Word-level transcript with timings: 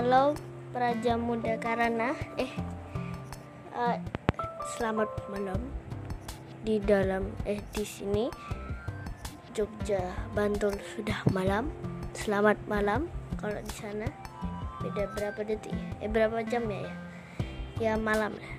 Halo 0.00 0.32
Praja 0.72 1.20
Muda 1.20 1.60
Karana 1.60 2.16
eh 2.40 2.48
eh, 3.76 4.00
selamat 4.72 5.12
malam 5.28 5.60
di 6.64 6.80
dalam 6.80 7.28
eh 7.44 7.60
di 7.68 7.84
sini 7.84 8.32
Jogja 9.52 10.00
Bantul 10.32 10.80
sudah 10.96 11.20
malam 11.36 11.68
selamat 12.16 12.56
malam 12.64 13.12
kalau 13.36 13.60
di 13.60 13.74
sana 13.76 14.08
beda 14.80 15.04
berapa 15.20 15.40
detik 15.44 15.76
eh 16.00 16.08
berapa 16.08 16.48
jam 16.48 16.64
ya 16.72 16.80
ya 16.80 16.94
ya 17.76 17.92
malam 18.00 18.32
lah. 18.32 18.52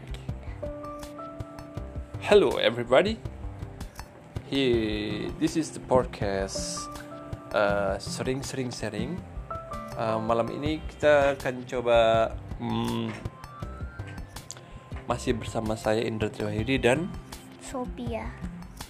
Hello, 2.22 2.62
everybody. 2.62 3.18
Here, 4.46 5.34
this 5.42 5.58
is 5.58 5.74
the 5.74 5.82
podcast 5.90 6.78
uh, 7.50 7.98
sering-sering 7.98 8.70
sharing. 8.70 9.18
Uh, 10.02 10.18
malam 10.18 10.50
ini 10.50 10.82
kita 10.82 11.38
akan 11.38 11.62
coba 11.70 12.34
hmm, 12.58 13.14
masih 15.06 15.38
bersama 15.38 15.78
saya 15.78 16.02
Indra 16.02 16.26
Triwahidi 16.34 16.82
dan 16.82 17.06
Sophia 17.62 18.26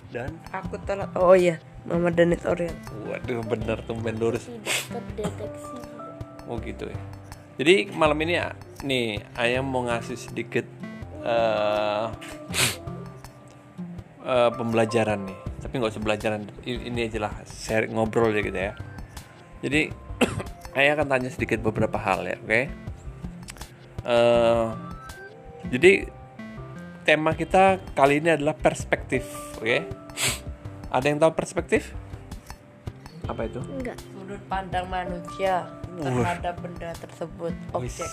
dan 0.07 0.39
Aku 0.55 0.79
telat. 0.87 1.11
Oh 1.19 1.35
iya, 1.35 1.59
Mama 1.83 2.15
Danis 2.15 2.47
Orion. 2.47 2.71
waduh 3.11 3.43
bener 3.43 3.83
tumben 3.83 4.23
lurus. 4.23 4.47
terdeteksi 4.87 5.83
Oh 6.47 6.55
gitu 6.63 6.87
ya. 6.87 6.99
Jadi 7.59 7.91
malam 7.91 8.15
ini 8.23 8.39
ya, 8.39 8.55
nih 8.87 9.19
ayam 9.35 9.67
mau 9.67 9.83
ngasih 9.83 10.15
sedikit 10.15 10.63
eh 11.27 12.07
eh, 14.23 14.51
pembelajaran 14.55 15.27
nih. 15.27 15.39
Tapi 15.59 15.73
nggak 15.75 15.91
usah 15.91 15.99
pembelajaran. 15.99 16.47
I- 16.63 16.87
Ini 16.87 17.11
aja 17.11 17.19
lah, 17.27 17.35
share 17.43 17.91
ngobrol 17.91 18.31
aja 18.31 18.39
gitu 18.39 18.55
ya. 18.55 18.73
Jadi 19.59 20.10
ayah 20.77 20.95
akan 20.99 21.07
tanya 21.07 21.29
sedikit 21.31 21.59
beberapa 21.59 21.99
hal 21.99 22.23
ya, 22.27 22.37
oke? 22.39 22.61
Eh, 24.01 24.67
jadi 25.69 25.91
tema 27.05 27.37
kita 27.37 27.77
kali 27.93 28.21
ini 28.23 28.33
adalah 28.33 28.57
perspektif, 28.57 29.27
oke? 29.59 29.79
Ada 30.91 31.05
yang 31.07 31.19
tahu 31.21 31.31
perspektif? 31.33 31.95
Apa 33.29 33.47
itu? 33.47 33.61
enggak 33.63 33.95
Sudut 34.01 34.41
pandang 34.47 34.87
manusia 34.87 35.67
terhadap 35.99 36.55
benda 36.63 36.89
tersebut, 36.97 37.53
objek. 37.75 38.07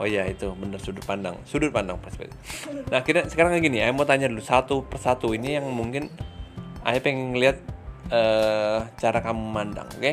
Oh 0.00 0.08
iya 0.08 0.26
itu 0.26 0.50
bener 0.56 0.80
sudut 0.80 1.04
pandang, 1.04 1.38
sudut 1.46 1.70
pandang 1.70 2.00
perspektif. 2.00 2.34
Nah 2.90 3.04
kita 3.06 3.28
sekarang 3.28 3.54
kayak 3.54 3.64
gini, 3.68 3.78
saya 3.82 3.92
mau 3.94 4.06
tanya 4.08 4.26
dulu 4.26 4.42
satu 4.42 4.82
persatu 4.86 5.30
ini 5.34 5.58
yang 5.60 5.66
mungkin 5.70 6.10
saya 6.82 6.98
pengen 6.98 7.38
lihat 7.38 7.58
eh, 8.10 8.78
cara 8.98 9.18
kamu 9.22 9.40
memandang, 9.40 9.86
oke? 9.94 10.12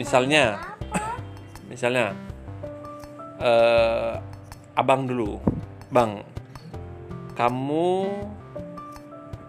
Misalnya, 0.00 0.56
misalnya, 1.68 2.16
eh, 3.36 4.16
abang 4.72 5.04
dulu, 5.04 5.36
bang, 5.92 6.24
kamu 7.36 8.08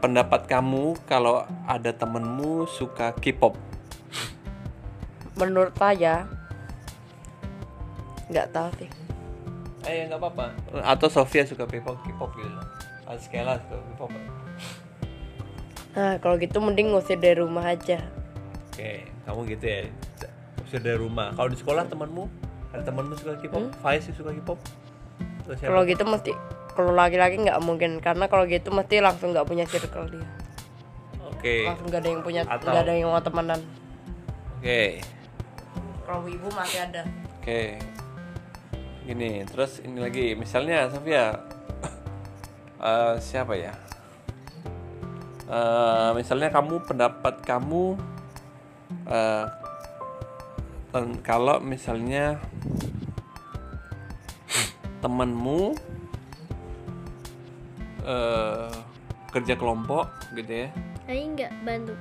pendapat 0.04 0.52
kamu 0.52 1.00
kalau 1.08 1.48
ada 1.64 1.96
temenmu 1.96 2.68
suka 2.68 3.16
K-pop, 3.16 3.56
Menurut 5.40 5.72
saya 5.80 6.28
nggak 8.28 8.48
tahu 8.52 8.70
sih. 8.78 8.90
Eh 9.88 10.06
nggak 10.12 10.20
apa-apa. 10.20 10.54
Atau 10.84 11.08
Sofia 11.08 11.48
suka 11.48 11.64
K-pop, 11.64 11.96
K-pop 12.04 12.30
gitu. 12.36 12.62
Askela 13.08 13.56
suka 13.64 13.80
K-pop. 13.80 14.12
Nah, 15.96 16.20
kalau 16.20 16.36
gitu 16.36 16.60
mending 16.60 16.92
ngusir 16.92 17.18
dari 17.18 17.40
rumah 17.40 17.72
aja. 17.72 18.04
Oke, 18.72 19.08
kamu 19.24 19.40
gitu 19.56 19.66
ya. 19.66 19.82
Usir 20.72 20.80
dari 20.80 20.96
rumah. 20.96 21.36
Kalau 21.36 21.52
di 21.52 21.60
sekolah 21.60 21.84
temanmu 21.84 22.32
ada 22.72 22.80
temanmu 22.88 23.12
suka 23.20 23.36
K-pop, 23.44 23.76
Faiz 23.84 24.08
sih 24.08 24.16
suka 24.16 24.32
K-pop. 24.32 24.56
Kalau 25.60 25.84
gitu 25.84 26.08
mesti 26.08 26.32
kalau 26.72 26.96
laki-laki 26.96 27.44
nggak 27.44 27.60
mungkin 27.60 28.00
karena 28.00 28.32
kalau 28.32 28.48
gitu 28.48 28.72
mesti 28.72 29.04
langsung 29.04 29.36
nggak 29.36 29.44
punya 29.44 29.68
circle 29.68 30.08
dia. 30.08 30.24
Oke. 31.28 31.68
Langsung 31.68 31.92
nggak 31.92 32.00
ada 32.00 32.10
yang 32.16 32.24
punya 32.24 32.42
Atau- 32.48 32.72
nggak 32.72 32.84
ada 32.88 32.94
yang 32.96 33.12
mau 33.12 33.20
temenan. 33.20 33.60
Oke. 34.64 35.04
Kalau 36.08 36.24
ibu 36.24 36.48
masih 36.56 36.80
ada. 36.88 37.04
Oke. 37.36 37.76
Gini, 39.04 39.44
terus 39.44 39.84
ini 39.84 40.00
lagi, 40.00 40.40
misalnya 40.40 40.88
Sofia 40.88 41.36
eh, 42.88 43.14
siapa 43.20 43.60
ya? 43.60 43.76
Eh, 45.52 46.10
misalnya 46.16 46.48
kamu 46.48 46.80
pendapat 46.88 47.44
kamu 47.44 48.00
ten- 49.04 49.60
kalau 51.24 51.64
misalnya 51.64 52.44
temanmu 55.00 55.72
eh, 58.04 58.76
kerja 59.32 59.56
kelompok 59.56 60.12
gitu 60.36 60.68
ya, 60.68 60.70
tapi 61.08 61.20
enggak 61.24 61.52
bantu. 61.64 61.94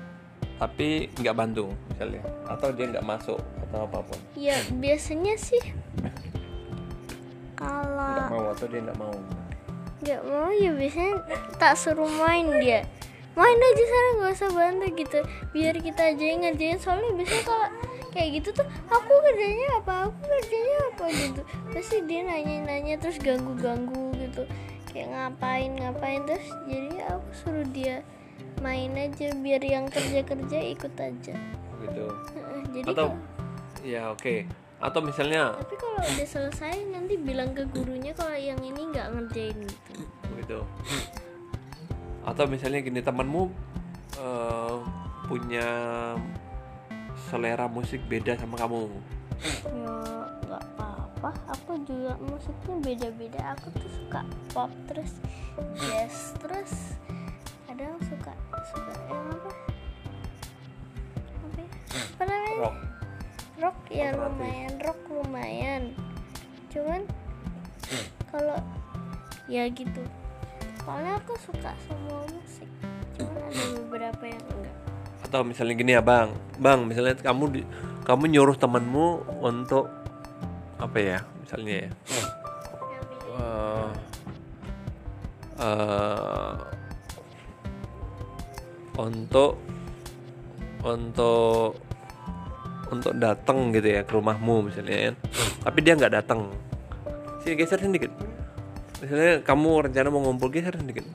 Tapi 0.61 1.09
nggak 1.17 1.37
bantu 1.39 1.73
misalnya, 1.89 2.21
atau 2.45 2.69
dia 2.75 2.85
nggak 2.93 3.07
masuk 3.07 3.41
atau 3.41 3.89
apa 3.89 3.99
pun, 4.05 4.19
ya 4.37 4.61
biasanya 4.77 5.39
sih 5.41 5.63
nggak 6.05 6.13
kalau 7.57 8.29
mau 8.29 8.53
atau 8.53 8.67
dia 8.69 8.81
nggak 8.85 8.99
mau. 9.01 9.15
nggak 10.01 10.23
mau 10.29 10.49
ya 10.53 10.71
biasanya 10.73 11.15
tak 11.57 11.77
suruh 11.77 12.09
main 12.09 12.49
dia. 12.61 12.85
Main 13.39 13.57
aja 13.57 13.85
sana 13.87 14.09
nggak 14.19 14.33
usah 14.37 14.51
bantu 14.53 14.87
gitu. 14.99 15.21
Biar 15.55 15.75
kita 15.79 16.03
aja 16.13 16.25
yang 16.25 16.41
ngerjain. 16.43 16.77
Soalnya 16.83 17.15
biasanya 17.15 17.45
kalau 17.47 17.69
kayak 18.11 18.43
gitu 18.43 18.63
tuh 18.63 18.67
aku 18.91 19.13
kerjanya 19.31 19.69
apa? 19.81 19.95
Aku 20.11 20.19
kerjanya 20.27 20.79
apa 20.93 21.05
gitu. 21.11 21.41
Pasti 21.73 21.97
dia 22.05 22.21
nanya-nanya 22.27 22.95
terus 23.01 23.17
ganggu-ganggu 23.23 24.15
gitu. 24.19 24.43
Kayak 24.91 25.09
ngapain 25.15 25.71
ngapain? 25.79 26.21
Terus 26.27 26.47
jadi 26.67 26.95
aku 27.15 27.29
suruh 27.33 27.67
dia 27.71 28.03
main 28.61 28.93
aja 28.99 29.33
biar 29.39 29.63
yang 29.65 29.87
kerja-kerja 29.89 30.59
ikut 30.75 30.95
aja. 30.99 31.35
Gitu. 31.81 32.07
Jadi 32.77 32.87
atau 32.87 33.15
kalau- 33.15 33.19
ya 33.87 34.13
oke. 34.13 34.47
Atau 34.81 35.01
misalnya 35.05 35.57
tapi 35.61 35.77
kalau 35.77 36.01
udah 36.01 36.29
selesai 36.29 36.89
nanti 36.89 37.15
bilang 37.21 37.53
ke 37.53 37.69
gurunya 37.69 38.17
kalau 38.17 38.33
yang 38.37 38.61
ini 38.65 38.89
nggak 38.91 39.13
ngerjain 39.13 39.57
gitu. 39.61 39.93
Begitu 40.33 40.61
atau 42.21 42.45
misalnya 42.47 42.81
gini 42.85 43.01
temanmu 43.01 43.49
eh, 44.21 44.77
punya 45.25 45.69
selera 47.29 47.69
musik 47.69 48.01
beda 48.09 48.39
sama 48.41 48.57
kamu? 48.57 48.89
Ya 49.69 49.97
nggak 50.49 50.65
apa-apa. 50.77 51.31
Aku 51.57 51.77
juga 51.85 52.17
musiknya 52.25 52.77
beda-beda. 52.81 53.41
Aku 53.57 53.69
tuh 53.77 53.91
suka 53.93 54.21
pop 54.57 54.73
terus 54.89 55.21
jazz 55.77 56.33
terus 56.41 56.97
kadang 57.69 57.97
suka 58.09 58.33
suka 58.73 58.93
yang 59.09 59.25
apa? 59.37 59.51
Apa 61.41 61.59
ya? 61.61 61.69
Apa 62.17 62.23
namanya? 62.25 62.57
Rock. 62.61 62.77
Rock 63.61 63.79
ya 63.93 64.09
Alternatif. 64.13 64.25
lumayan. 64.25 64.73
Rock 64.81 65.01
lumayan. 65.13 65.83
Cuman 66.73 67.01
kalau 68.33 68.59
ya 69.51 69.69
gitu. 69.69 70.03
Soalnya 70.81 71.21
aku 71.21 71.37
suka 71.37 71.77
semua 71.85 72.25
musik. 72.33 72.69
Cuman 73.21 73.37
ada 73.37 73.65
beberapa 73.85 74.25
yang 74.25 74.45
enggak 74.49 74.80
atau 75.31 75.47
misalnya 75.47 75.75
gini 75.79 75.95
ya 75.95 76.03
bang. 76.03 76.35
Bang 76.59 76.91
misalnya 76.91 77.15
kamu 77.15 77.45
di, 77.55 77.63
kamu 78.03 78.35
nyuruh 78.35 78.59
temanmu 78.59 79.39
untuk 79.39 79.87
apa 80.83 80.99
ya 80.99 81.19
misalnya 81.47 81.87
ya? 81.87 81.91
Eh, 83.39 83.91
eh, 85.63 86.55
untuk 88.99 89.55
untuk 90.83 91.79
untuk 92.91 93.13
datang 93.23 93.71
gitu 93.71 93.87
ya 93.87 94.03
ke 94.03 94.13
rumahmu 94.19 94.67
misalnya 94.67 94.99
ya. 94.99 95.13
tapi 95.63 95.79
dia 95.87 95.95
nggak 95.95 96.11
datang 96.11 96.51
sih 97.47 97.55
geser 97.55 97.79
sedikit 97.79 98.11
misalnya 98.99 99.41
kamu 99.47 99.89
rencana 99.89 100.09
mau 100.11 100.21
ngumpul 100.27 100.51
geser 100.51 100.75
sedikit 100.75 101.07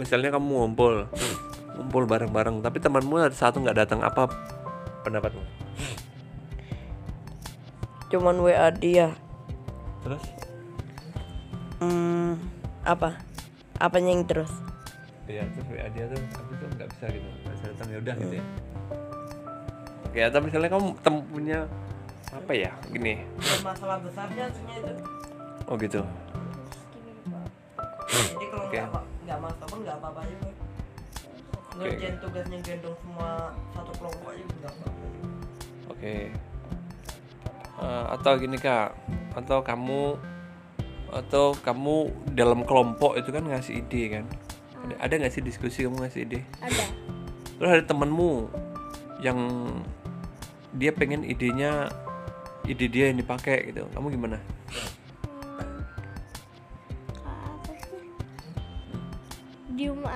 misalnya 0.00 0.32
kamu 0.32 0.48
ngumpul 0.64 1.06
ngumpul 1.74 2.04
bareng-bareng 2.04 2.60
tapi 2.60 2.78
temanmu 2.78 3.18
ada 3.18 3.32
satu 3.32 3.58
nggak 3.58 3.78
datang 3.78 4.00
apa 4.00 4.30
pendapatmu 5.02 5.42
Cuman 8.06 8.38
WA 8.38 8.70
dia. 8.70 9.10
terus 10.00 10.22
Hmm, 11.76 12.38
apa? 12.80 13.18
Apanya 13.76 14.14
yang 14.14 14.24
terus? 14.24 14.48
ya 15.24 15.42
terus 15.50 15.66
WA 15.66 15.88
dia 15.90 16.04
tuh 16.06 16.20
tapi 16.30 16.52
tuh 16.54 16.68
nggak 16.70 16.88
bisa 16.90 17.04
gitu 17.08 17.24
nggak 17.26 17.54
bisa 17.54 17.64
datang 17.72 17.88
ya 17.88 17.98
udah 17.98 18.14
gitu 18.14 18.34
ya 18.34 18.44
oke 20.04 20.20
atau 20.22 20.40
misalnya 20.40 20.68
kamu 20.68 20.88
tem 21.00 21.14
punya 21.24 21.58
apa 22.28 22.52
ya 22.52 22.70
gini 22.86 23.24
Masalah 23.58 23.98
besarnya 23.98 24.52
itu. 24.52 24.92
oh 25.64 25.74
gitu 25.76 26.00
Jadi 28.04 28.46
kalau 28.46 28.64
Oke. 28.68 28.78
nggak 28.78 29.02
nggak 29.24 29.38
masuk 29.40 29.66
pun 29.66 29.78
nggak 29.80 29.96
apa-apa 29.96 30.20
juga. 30.24 30.48
Ngerjain 31.74 32.16
tugasnya 32.22 32.58
gendong 32.62 32.96
semua 33.02 33.50
satu 33.74 33.92
kelompok 33.98 34.28
aja 34.30 34.42
nggak 34.46 34.72
apa-apa. 34.72 35.06
oke. 35.90 36.16
Eh, 37.74 38.04
atau 38.14 38.32
gini 38.38 38.56
kak. 38.58 38.94
Atau 39.34 39.58
kamu 39.66 40.02
atau 41.14 41.54
kamu 41.54 41.96
dalam 42.34 42.66
kelompok 42.66 43.18
itu 43.18 43.30
kan 43.30 43.46
ngasih 43.46 43.82
ide 43.82 44.02
kan? 44.20 44.24
Ada 44.86 44.94
ada 45.02 45.14
nggak 45.24 45.32
sih 45.34 45.42
diskusi 45.42 45.82
kamu 45.82 46.06
ngasih 46.06 46.20
ide? 46.30 46.40
Ada. 46.62 46.84
Terus 47.58 47.70
ada 47.70 47.84
temenmu 47.86 48.50
yang 49.22 49.38
dia 50.74 50.90
pengen 50.90 51.22
idenya 51.22 51.90
ide 52.66 52.86
dia 52.86 53.10
yang 53.10 53.18
dipakai 53.18 53.74
gitu. 53.74 53.86
Kamu 53.90 54.10
gimana 54.14 54.38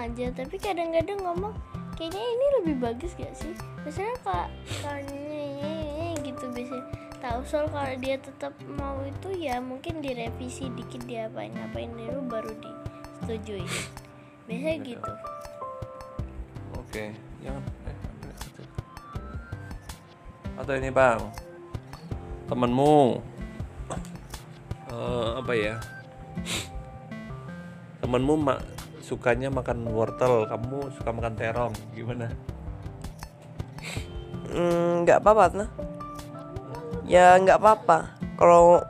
aja. 0.06 0.30
Tapi 0.30 0.56
kadang-kadang 0.60 1.18
ngomong 1.26 1.54
kayaknya 1.98 2.22
ini 2.22 2.46
lebih 2.62 2.76
bagus 2.78 3.10
gak 3.18 3.34
sih? 3.34 3.50
Misalnya 3.82 4.14
kak 4.22 4.48
kayaknya 4.84 6.14
gitu 6.22 6.44
biasanya 6.54 6.84
tahu. 7.18 7.40
Soal 7.42 7.66
kalau 7.72 7.94
dia 7.98 8.16
tetap 8.22 8.54
mau 8.78 9.02
itu 9.02 9.28
ya 9.34 9.58
mungkin 9.58 9.98
direvisi 9.98 10.70
dikit 10.78 11.02
dia 11.10 11.26
apain 11.26 11.54
apain 11.58 11.90
dulu 11.94 12.22
baru 12.30 12.52
disetujui. 12.62 13.66
Biasanya 14.46 14.78
gitu. 14.86 15.12
Oke 16.78 17.12
jangan 17.42 17.62
eh, 17.84 17.98
atau 20.58 20.72
ini 20.74 20.90
bang? 20.90 21.22
Temenmu. 22.50 23.22
Eh, 24.88 25.30
apa 25.38 25.52
ya? 25.54 25.76
Temenmu 28.02 28.34
ma- 28.40 28.64
sukanya 29.08 29.48
makan 29.48 29.88
wortel 29.88 30.44
kamu 30.44 30.92
suka 31.00 31.08
makan 31.16 31.32
terong 31.32 31.72
gimana? 31.96 32.28
Hmm, 34.52 35.08
nggak 35.08 35.24
apa-apa 35.24 35.44
nah 35.56 35.68
ya 37.08 37.40
nggak 37.40 37.56
apa-apa. 37.56 38.12
Kalau 38.36 38.84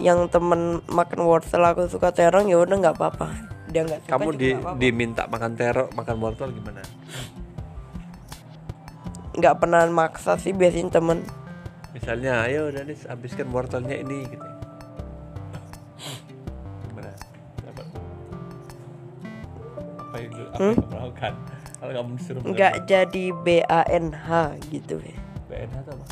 yang 0.00 0.24
temen 0.32 0.80
makan 0.88 1.20
wortel 1.28 1.60
aku 1.68 1.84
suka 1.92 2.16
terong 2.16 2.48
ya 2.48 2.56
udah 2.56 2.76
nggak 2.80 2.96
apa-apa. 2.96 3.28
Dia 3.68 3.84
nggak 3.84 4.08
suka 4.08 4.12
kamu 4.16 4.28
di, 4.32 4.48
nggak 4.56 4.64
apa-apa. 4.64 4.80
diminta 4.80 5.22
makan 5.28 5.52
terong 5.52 5.90
makan 5.92 6.16
wortel 6.16 6.48
gimana? 6.56 6.80
Nggak 9.36 9.54
pernah 9.60 9.84
maksa 9.92 10.40
sih 10.40 10.56
biasanya 10.56 10.96
temen. 10.96 11.20
Misalnya 11.92 12.48
ayo 12.48 12.72
Danis 12.72 13.04
habiskan 13.04 13.52
wortelnya 13.52 14.00
ini 14.00 14.24
gitu 14.32 14.55
apa 20.16 20.24
yang 20.24 20.32
apa 20.32 20.62
yang 20.64 20.76
kamu 20.80 20.96
lakukan? 20.96 21.32
Kalau 21.76 21.92
kamu 21.92 22.08
disuruh 22.16 22.40
nggak 22.40 22.74
jadi 22.88 23.24
BANH 23.36 24.28
gitu 24.72 24.96
ya. 25.04 25.16
Atau 25.76 25.92
apa? 25.92 26.04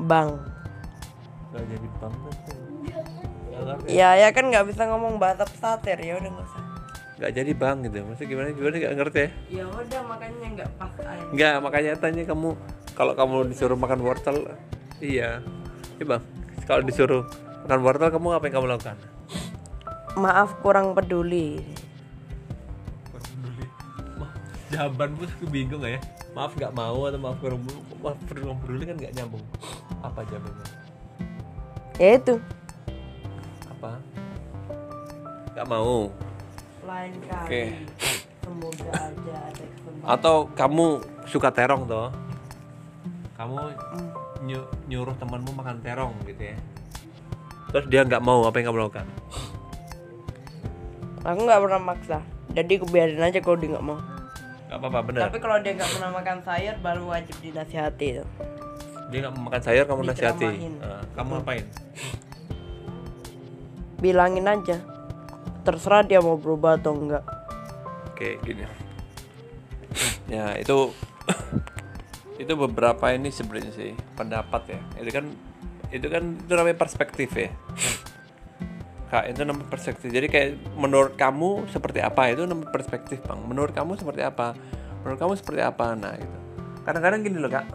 Bang 0.00 0.40
nggak 1.50 1.66
jadi 1.66 1.88
bang 1.98 2.12
tuh 2.14 2.32
nggak 3.50 3.62
ngerti 3.66 3.88
ya. 3.90 4.10
Ya 4.16 4.28
kan 4.30 4.44
nggak 4.48 4.64
bisa 4.70 4.82
ngomong 4.86 5.18
bahasa 5.18 5.42
pesatir 5.44 5.98
ya 5.98 6.16
udah 6.16 6.30
nggak 6.30 6.46
usah. 6.46 6.62
Nggak 7.20 7.32
jadi 7.36 7.52
bang 7.52 7.76
gitu 7.84 7.96
maksudnya 8.06 8.28
gimana? 8.30 8.48
Gimana 8.54 8.74
nggak 8.80 8.94
ngerti 8.96 9.18
ya? 9.20 9.28
Ya 9.60 9.64
udah 9.68 10.00
makanya 10.08 10.46
nggak 10.56 10.70
pas 10.78 10.94
aja. 11.04 11.24
Nggak 11.34 11.54
makanya 11.60 11.92
tanya 11.98 12.22
kamu 12.24 12.48
kalau 12.96 13.12
kamu 13.18 13.36
disuruh 13.50 13.76
makan 13.76 14.00
wortel 14.00 14.38
iya. 15.02 15.44
Iya 16.00 16.04
bang. 16.06 16.22
Kalau 16.64 16.82
disuruh 16.86 17.26
makan 17.66 17.80
wortel 17.82 18.08
kamu 18.08 18.26
apa 18.40 18.44
yang 18.48 18.54
kamu 18.56 18.66
lakukan? 18.72 18.96
Maaf 20.16 20.58
kurang 20.62 20.94
peduli 20.94 21.60
jawaban 24.70 25.10
pun 25.18 25.26
aku 25.26 25.46
bingung 25.50 25.82
ya. 25.82 25.98
Maaf 26.30 26.54
nggak 26.54 26.72
mau 26.72 27.10
atau 27.10 27.18
maaf 27.18 27.36
kurang 27.42 27.60
maaf 28.00 28.18
kurang 28.30 28.58
peduli 28.62 28.84
kan 28.86 28.96
nggak 28.96 29.14
nyambung. 29.18 29.42
Apa 30.00 30.22
jawabannya? 30.30 30.66
Ya 31.98 32.10
itu. 32.16 32.34
Apa? 33.66 33.90
Nggak 35.52 35.66
mau. 35.66 36.08
Lain 36.86 37.12
kali. 37.26 37.44
Oke. 37.44 37.62
semoga 38.40 38.90
aja 38.94 39.36
ada 39.46 39.64
kesempatan. 39.66 40.06
Atau 40.06 40.36
kamu 40.54 40.86
suka 41.26 41.48
terong 41.50 41.82
toh? 41.86 42.08
Kamu 43.36 43.56
nyu- 44.46 44.70
nyuruh 44.86 45.14
temanmu 45.18 45.50
makan 45.54 45.82
terong 45.82 46.14
gitu 46.24 46.54
ya. 46.54 46.56
Terus 47.70 47.86
dia 47.90 48.02
nggak 48.06 48.22
mau 48.22 48.46
apa 48.46 48.58
yang 48.58 48.72
kamu 48.72 48.78
lakukan? 48.86 49.06
Aku 51.26 51.38
nggak 51.44 51.60
pernah 51.62 51.82
maksa. 51.82 52.18
Jadi 52.50 52.80
aku 52.80 52.86
biarin 52.90 53.22
aja 53.22 53.38
kalau 53.38 53.60
dia 53.60 53.76
nggak 53.76 53.86
mau 53.86 53.98
nggak 54.70 54.78
apa-apa 54.78 54.98
bener. 55.02 55.20
Tapi 55.26 55.38
kalau 55.42 55.56
dia 55.58 55.74
nggak 55.74 55.90
pernah 55.98 56.10
makan 56.14 56.38
sayur 56.46 56.74
baru 56.78 57.02
wajib 57.10 57.34
dinasihati 57.42 58.22
dia 59.10 59.18
nggak 59.26 59.34
makan 59.42 59.62
sayur 59.66 59.84
kamu 59.90 60.00
nasihati. 60.06 60.46
Nah, 60.78 61.02
kamu 61.18 61.32
apain 61.42 61.66
bilangin 63.98 64.46
aja. 64.46 64.78
Terserah 65.66 66.06
dia 66.06 66.22
mau 66.22 66.38
berubah 66.38 66.78
atau 66.78 66.94
enggak 66.94 67.26
oke 68.14 68.28
gini. 68.46 68.62
Ya 70.30 70.54
itu 70.54 70.94
itu 72.42 72.52
beberapa 72.54 73.10
ini 73.10 73.34
sebenarnya 73.34 73.74
sih 73.74 73.90
pendapat 74.14 74.78
ya. 74.78 74.80
Itu 75.02 75.10
kan 75.10 75.26
itu 75.90 76.06
kan 76.06 76.22
itu 76.38 76.52
namanya 76.54 76.78
perspektif 76.78 77.34
ya 77.34 77.50
kak 79.10 79.26
itu 79.26 79.42
namanya 79.42 79.66
perspektif. 79.66 80.08
Jadi 80.08 80.30
kayak 80.30 80.50
menurut 80.78 81.18
kamu 81.18 81.66
seperti 81.66 81.98
apa? 81.98 82.30
Itu 82.30 82.46
namanya 82.46 82.70
perspektif 82.70 83.18
bang. 83.26 83.42
Menurut 83.42 83.74
kamu 83.74 83.98
seperti 83.98 84.22
apa? 84.22 84.54
Menurut 85.02 85.18
kamu 85.18 85.32
seperti 85.34 85.60
apa? 85.66 85.98
Nah 85.98 86.14
gitu. 86.14 86.36
Kadang-kadang 86.86 87.20
gini 87.26 87.36
loh 87.42 87.50
kak. 87.50 87.66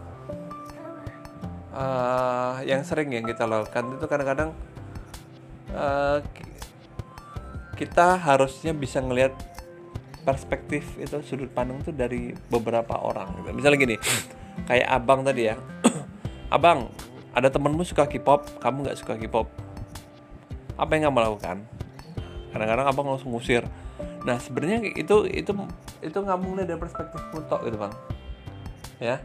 Eh, 1.76 2.54
yang 2.72 2.80
sering 2.88 3.12
yang 3.12 3.28
kita 3.28 3.44
lakukan 3.44 4.00
itu 4.00 4.06
kadang-kadang 4.08 4.50
ki- 6.32 6.56
kita 7.76 8.16
harusnya 8.16 8.72
bisa 8.72 9.04
ngelihat 9.04 9.36
perspektif 10.24 10.96
itu 10.96 11.20
sudut 11.20 11.52
pandang 11.52 11.84
tuh 11.84 11.92
dari 11.92 12.32
beberapa 12.48 12.96
orang 12.96 13.28
gitu. 13.44 13.52
misalnya 13.52 13.78
gini 13.78 13.96
kayak 14.64 14.88
abang 14.88 15.20
tadi 15.20 15.52
ya. 15.52 15.60
Abang 16.56 16.88
ada 17.36 17.52
temenmu 17.52 17.84
suka 17.84 18.08
K-pop 18.08 18.56
kamu 18.62 18.88
nggak 18.88 18.96
suka 18.96 19.20
K-pop 19.20 19.65
apa 20.76 20.90
yang 20.96 21.10
kamu 21.10 21.20
lakukan? 21.24 21.56
Kadang-kadang 22.52 22.86
abang 22.88 23.06
langsung 23.12 23.32
ngusir. 23.32 23.64
Nah 24.24 24.36
sebenarnya 24.40 24.92
itu 24.96 25.28
itu 25.28 25.52
itu 26.04 26.16
nggak 26.16 26.40
mulai 26.40 26.64
dari 26.64 26.80
perspektif 26.80 27.20
tok 27.32 27.60
gitu 27.64 27.76
bang. 27.80 27.94
Ya. 29.00 29.16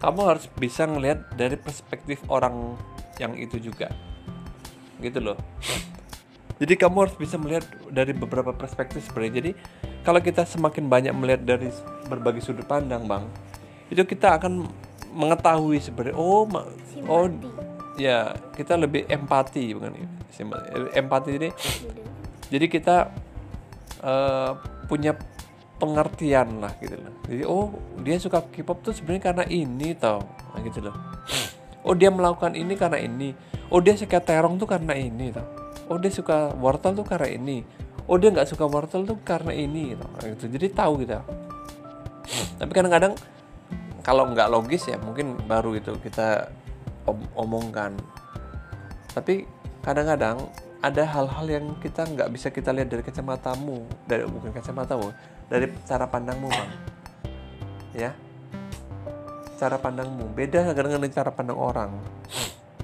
Kamu 0.00 0.20
harus 0.28 0.44
bisa 0.60 0.84
ngelihat 0.84 1.32
dari 1.32 1.56
perspektif 1.56 2.20
orang 2.28 2.76
yang 3.16 3.32
itu 3.36 3.56
juga. 3.56 3.88
Gitu 5.00 5.20
loh. 5.20 5.40
Jadi 6.60 6.74
kamu 6.78 6.96
harus 7.08 7.16
bisa 7.16 7.40
melihat 7.40 7.66
dari 7.90 8.12
beberapa 8.14 8.54
perspektif 8.54 9.02
sebenarnya. 9.08 9.34
Jadi 9.40 9.50
kalau 10.04 10.20
kita 10.20 10.44
semakin 10.44 10.86
banyak 10.86 11.14
melihat 11.16 11.42
dari 11.56 11.72
berbagai 12.06 12.44
sudut 12.44 12.68
pandang 12.68 13.08
bang 13.08 13.24
itu 13.88 14.04
kita 14.04 14.36
akan 14.36 14.68
mengetahui 15.16 15.80
sebenarnya 15.80 16.16
oh 16.16 16.44
oh. 17.08 17.26
Ya 17.94 18.34
kita 18.54 18.74
lebih 18.74 19.06
empati 19.06 19.70
bukan 19.74 19.94
empati 20.94 21.30
ini 21.38 21.50
jadi 22.50 22.66
kita 22.66 22.96
eh, 24.02 24.52
punya 24.90 25.16
pengertian 25.74 26.62
lah 26.62 26.70
gitu 26.78 26.96
loh. 26.96 27.14
Jadi 27.26 27.42
oh 27.50 27.74
dia 28.00 28.16
suka 28.22 28.46
K-pop 28.46 28.78
tuh 28.86 28.94
sebenarnya 28.94 29.22
karena 29.32 29.44
ini 29.50 29.90
tau 29.98 30.22
nah, 30.22 30.60
gitu 30.62 30.86
loh. 30.86 30.94
Oh 31.82 31.92
dia 31.98 32.14
melakukan 32.14 32.54
ini 32.54 32.78
karena 32.78 33.02
ini. 33.02 33.34
Oh 33.68 33.82
dia 33.82 33.98
suka 33.98 34.22
terong 34.22 34.56
tuh 34.56 34.70
karena 34.70 34.94
ini 34.94 35.34
tau. 35.34 35.44
Oh 35.90 35.98
dia 35.98 36.14
suka 36.14 36.54
wortel 36.56 36.94
tuh 36.94 37.04
karena 37.04 37.26
ini. 37.26 37.66
Oh 38.06 38.16
dia 38.16 38.30
nggak 38.30 38.48
suka 38.48 38.64
wortel 38.70 39.02
tuh 39.02 39.18
karena 39.20 39.50
ini 39.50 39.98
tau 39.98 40.08
Nah, 40.14 40.24
gitu. 40.30 40.46
Jadi 40.46 40.66
tahu 40.70 41.02
gitu 41.02 41.18
tapi 42.58 42.70
kadang-kadang 42.72 43.12
kalau 44.04 44.28
nggak 44.32 44.48
logis 44.52 44.88
ya 44.88 44.96
mungkin 45.00 45.36
baru 45.48 45.76
itu 45.76 45.96
kita 46.00 46.48
om- 47.08 47.32
omongkan. 47.36 47.96
Tapi 49.12 49.46
kadang-kadang 49.84 50.48
ada 50.84 51.02
hal-hal 51.08 51.46
yang 51.48 51.66
kita 51.80 52.04
nggak 52.04 52.28
bisa 52.28 52.52
kita 52.52 52.68
lihat 52.68 52.92
dari 52.92 53.00
kacamatamu 53.00 53.88
dari 54.04 54.28
bukan 54.28 54.52
kacamatamu 54.52 55.16
dari 55.48 55.72
cara 55.88 56.04
pandangmu 56.04 56.48
bang. 56.52 56.72
Ya? 57.96 58.10
Cara 59.56 59.80
pandangmu. 59.80 60.28
Beda 60.36 60.60
dengan 60.76 61.08
cara 61.08 61.32
pandang 61.32 61.56
orang. 61.56 61.96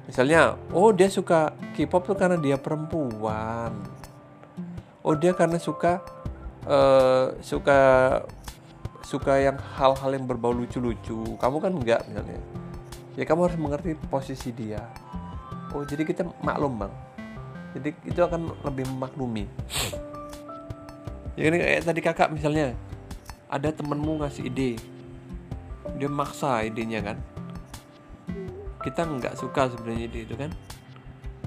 Misalnya 0.09 0.57
oh 0.73 0.91
dia 0.97 1.13
suka 1.13 1.53
K-pop 1.77 2.09
tuh 2.09 2.17
karena 2.17 2.41
dia 2.41 2.57
perempuan. 2.57 3.75
Oh 5.05 5.13
dia 5.13 5.37
karena 5.37 5.61
suka 5.61 6.01
eh, 6.65 7.37
suka 7.45 7.79
suka 9.05 9.33
yang 9.43 9.59
hal-hal 9.77 10.11
yang 10.15 10.25
berbau 10.25 10.57
lucu-lucu. 10.57 11.37
Kamu 11.37 11.57
kan 11.61 11.73
enggak 11.75 12.01
misalnya 12.09 12.41
ya 13.19 13.25
kamu 13.27 13.51
harus 13.51 13.59
mengerti 13.59 13.97
posisi 14.11 14.55
dia. 14.55 14.83
Oh 15.75 15.87
jadi 15.87 16.03
kita 16.03 16.27
maklum 16.43 16.79
bang. 16.83 16.93
Jadi 17.79 17.95
itu 18.07 18.21
akan 18.21 18.51
lebih 18.67 18.91
memaklumi. 18.91 19.47
Ya 21.39 21.47
kan 21.47 21.55
kayak 21.57 21.83
tadi 21.87 22.01
kakak 22.03 22.29
misalnya 22.35 22.75
ada 23.47 23.71
temenmu 23.71 24.19
ngasih 24.23 24.51
ide. 24.51 24.79
Dia 25.99 26.11
maksa 26.11 26.67
idenya 26.67 27.01
kan? 27.03 27.19
Kita 28.83 29.07
nggak 29.07 29.39
suka 29.39 29.71
sebenarnya 29.71 30.11
ide 30.11 30.21
itu 30.27 30.35
kan? 30.35 30.51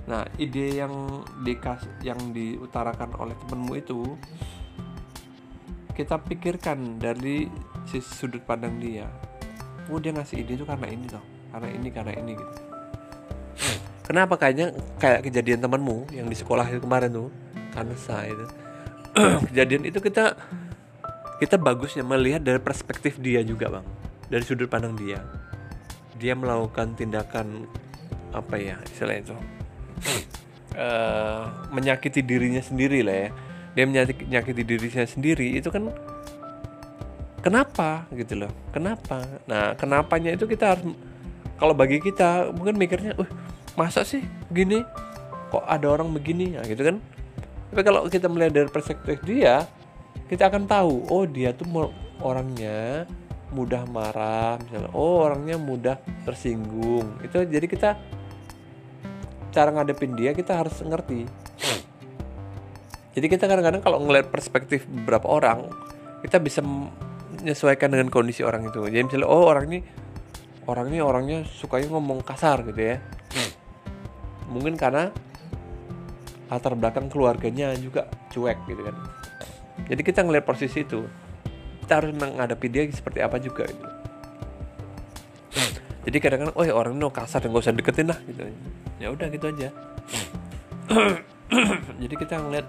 Nah 0.07 0.23
ide 0.39 0.79
yang 0.79 1.23
dikas 1.43 1.83
yang 1.99 2.19
diutarakan 2.31 3.15
oleh 3.19 3.35
temenmu 3.43 3.73
itu 3.75 3.99
kita 5.93 6.17
pikirkan 6.23 6.97
dari 6.97 7.51
sudut 7.91 8.41
pandang 8.47 8.79
dia. 8.79 9.11
Oh 9.91 9.99
dia 9.99 10.15
ngasih 10.15 10.47
ide 10.47 10.55
itu 10.55 10.63
karena 10.63 10.87
ini 10.87 11.11
toh 11.11 11.32
karena 11.53 11.69
ini 11.69 11.89
karena 11.93 12.13
ini 12.17 12.31
gitu. 12.33 12.53
Kenapa 14.03 14.35
kayaknya 14.35 14.75
kayak 14.99 15.23
kejadian 15.23 15.63
temanmu 15.63 16.11
yang 16.11 16.27
di 16.27 16.35
sekolah 16.35 16.67
itu 16.67 16.83
kemarin 16.83 17.13
tuh 17.13 17.29
karena 17.71 17.95
saya 17.95 18.33
itu. 18.33 18.45
Kejadian 19.53 19.87
itu 19.87 20.01
kita 20.01 20.35
kita 21.37 21.55
bagusnya 21.61 22.03
melihat 22.03 22.41
dari 22.43 22.59
perspektif 22.59 23.21
dia 23.21 23.39
juga 23.45 23.79
bang. 23.79 23.85
Dari 24.27 24.43
sudut 24.43 24.67
pandang 24.67 24.97
dia. 24.99 25.23
Dia 26.19 26.35
melakukan 26.35 26.97
tindakan 26.99 27.69
apa 28.33 28.57
ya 28.57 28.81
istilahnya 28.89 29.21
itu 29.29 29.35
Eh, 30.73 31.43
menyakiti 31.69 32.25
dirinya 32.25 32.57
sendiri 32.57 33.05
lah 33.05 33.13
ya. 33.13 33.29
Dia 33.77 33.85
menyakiti 33.85 34.65
dirinya 34.65 35.05
sendiri 35.05 35.61
itu 35.61 35.69
kan 35.69 35.93
kenapa 37.45 38.09
gitu 38.09 38.41
loh. 38.41 38.51
Kenapa? 38.73 39.21
Nah 39.45 39.77
kenapanya 39.77 40.33
itu 40.33 40.49
kita 40.49 40.73
harus 40.73 40.97
kalau 41.63 41.71
bagi 41.71 42.03
kita 42.03 42.51
mungkin 42.51 42.75
mikirnya 42.75 43.15
uh 43.15 43.29
masa 43.79 44.03
sih 44.03 44.19
gini 44.51 44.83
kok 45.47 45.63
ada 45.63 45.95
orang 45.95 46.11
begini? 46.11 46.59
Nah, 46.59 46.67
gitu 46.67 46.83
kan. 46.83 46.99
Tapi 47.71 47.81
kalau 47.87 48.03
kita 48.11 48.27
melihat 48.27 48.51
dari 48.51 48.67
perspektif 48.67 49.23
dia 49.23 49.63
kita 50.27 50.51
akan 50.51 50.67
tahu 50.67 51.07
oh 51.07 51.23
dia 51.23 51.55
tuh 51.55 51.87
orangnya 52.19 53.07
mudah 53.55 53.87
marah 53.87 54.59
misalnya. 54.59 54.91
Oh 54.91 55.23
orangnya 55.23 55.55
mudah 55.55 55.95
tersinggung. 56.27 57.23
Itu 57.23 57.47
jadi 57.47 57.63
kita 57.63 57.95
cara 59.55 59.69
ngadepin 59.71 60.19
dia 60.19 60.35
kita 60.35 60.59
harus 60.59 60.83
ngerti. 60.83 61.23
Jadi 63.15 63.25
kita 63.31 63.47
kadang-kadang 63.47 63.79
kalau 63.79 64.03
ngeliat 64.03 64.27
perspektif 64.27 64.83
beberapa 64.83 65.31
orang 65.31 65.71
kita 66.27 66.43
bisa 66.43 66.59
menyesuaikan 66.59 67.87
dengan 67.87 68.11
kondisi 68.11 68.43
orang 68.43 68.67
itu. 68.67 68.83
Jadi 68.83 69.03
misalnya 69.07 69.31
oh 69.31 69.47
orang 69.47 69.71
ini 69.71 70.02
orang 70.67 70.91
ini 70.91 70.99
orangnya 71.03 71.39
sukanya 71.47 71.91
ngomong 71.91 72.23
kasar 72.23 72.63
gitu 72.67 72.95
ya. 72.95 72.97
Mungkin 74.47 74.77
karena 74.79 75.09
latar 76.47 76.77
belakang 76.77 77.09
keluarganya 77.09 77.73
juga 77.79 78.07
cuek 78.29 78.57
gitu 78.69 78.81
kan. 78.85 78.95
Jadi 79.89 80.01
kita 80.05 80.21
ngeliat 80.21 80.45
posisi 80.45 80.85
itu 80.85 81.03
kita 81.83 81.99
harus 81.99 82.13
menghadapi 82.15 82.67
dia 82.71 82.87
seperti 82.87 83.19
apa 83.19 83.41
juga 83.41 83.67
gitu. 83.67 83.87
Jadi 86.03 86.17
kadang-kadang 86.19 86.55
oh 86.59 86.65
ya 86.67 86.75
orang 86.75 86.99
ini 86.99 87.07
kasar 87.07 87.39
dan 87.39 87.55
gak 87.55 87.63
usah 87.63 87.75
deketin 87.75 88.07
lah 88.11 88.19
gitu. 88.27 88.43
Ya 88.99 89.07
udah 89.11 89.27
gitu 89.31 89.45
aja. 89.51 89.69
Jadi 92.03 92.15
kita 92.19 92.43
ngeliat 92.43 92.67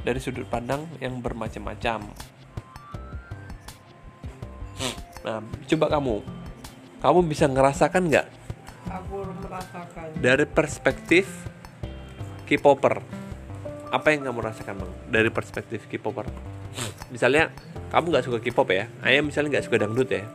dari 0.00 0.18
sudut 0.22 0.46
pandang 0.48 0.86
yang 1.02 1.18
bermacam-macam. 1.18 2.00
Nah 5.20 5.38
coba 5.68 5.86
kamu 5.92 6.39
kamu 7.00 7.24
bisa 7.24 7.48
ngerasakan 7.48 8.12
nggak? 8.12 8.26
Aku 8.92 9.24
merasakan. 9.24 10.04
Dari 10.20 10.44
perspektif 10.44 11.24
K-popper. 12.44 13.00
Apa 13.90 14.12
yang 14.12 14.28
kamu 14.28 14.38
rasakan 14.44 14.84
bang? 14.84 14.92
Dari 15.08 15.30
perspektif 15.32 15.88
K-popper. 15.88 16.28
Misalnya 17.08 17.48
kamu 17.88 18.04
nggak 18.12 18.24
suka 18.28 18.38
K-pop 18.44 18.68
ya? 18.70 18.84
Ayah 19.00 19.24
misalnya 19.24 19.58
nggak 19.58 19.64
suka 19.66 19.80
dangdut 19.80 20.08
ya? 20.12 20.28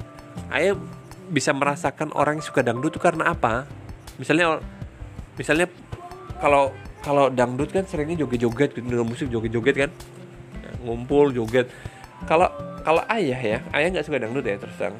Ayah 0.50 0.74
bisa 1.30 1.54
merasakan 1.54 2.10
orang 2.18 2.42
yang 2.42 2.46
suka 2.46 2.66
dangdut 2.66 2.98
itu 2.98 3.02
karena 3.02 3.32
apa? 3.32 3.70
Misalnya 4.18 4.58
misalnya 5.38 5.70
kalau 6.42 6.74
kalau 7.06 7.30
dangdut 7.30 7.70
kan 7.70 7.86
seringnya 7.86 8.26
joget-joget 8.26 8.74
gitu 8.74 8.82
dengan 8.82 9.06
musik 9.06 9.30
joget-joget 9.30 9.76
kan? 9.88 9.92
Ngumpul 10.82 11.30
joget. 11.30 11.70
Kalau 12.26 12.50
kalau 12.82 13.06
ayah 13.14 13.38
ya 13.38 13.58
ayah 13.70 13.88
nggak 13.94 14.06
suka 14.06 14.18
dangdut 14.18 14.46
ya 14.50 14.58
terus 14.58 14.76
terang 14.82 14.98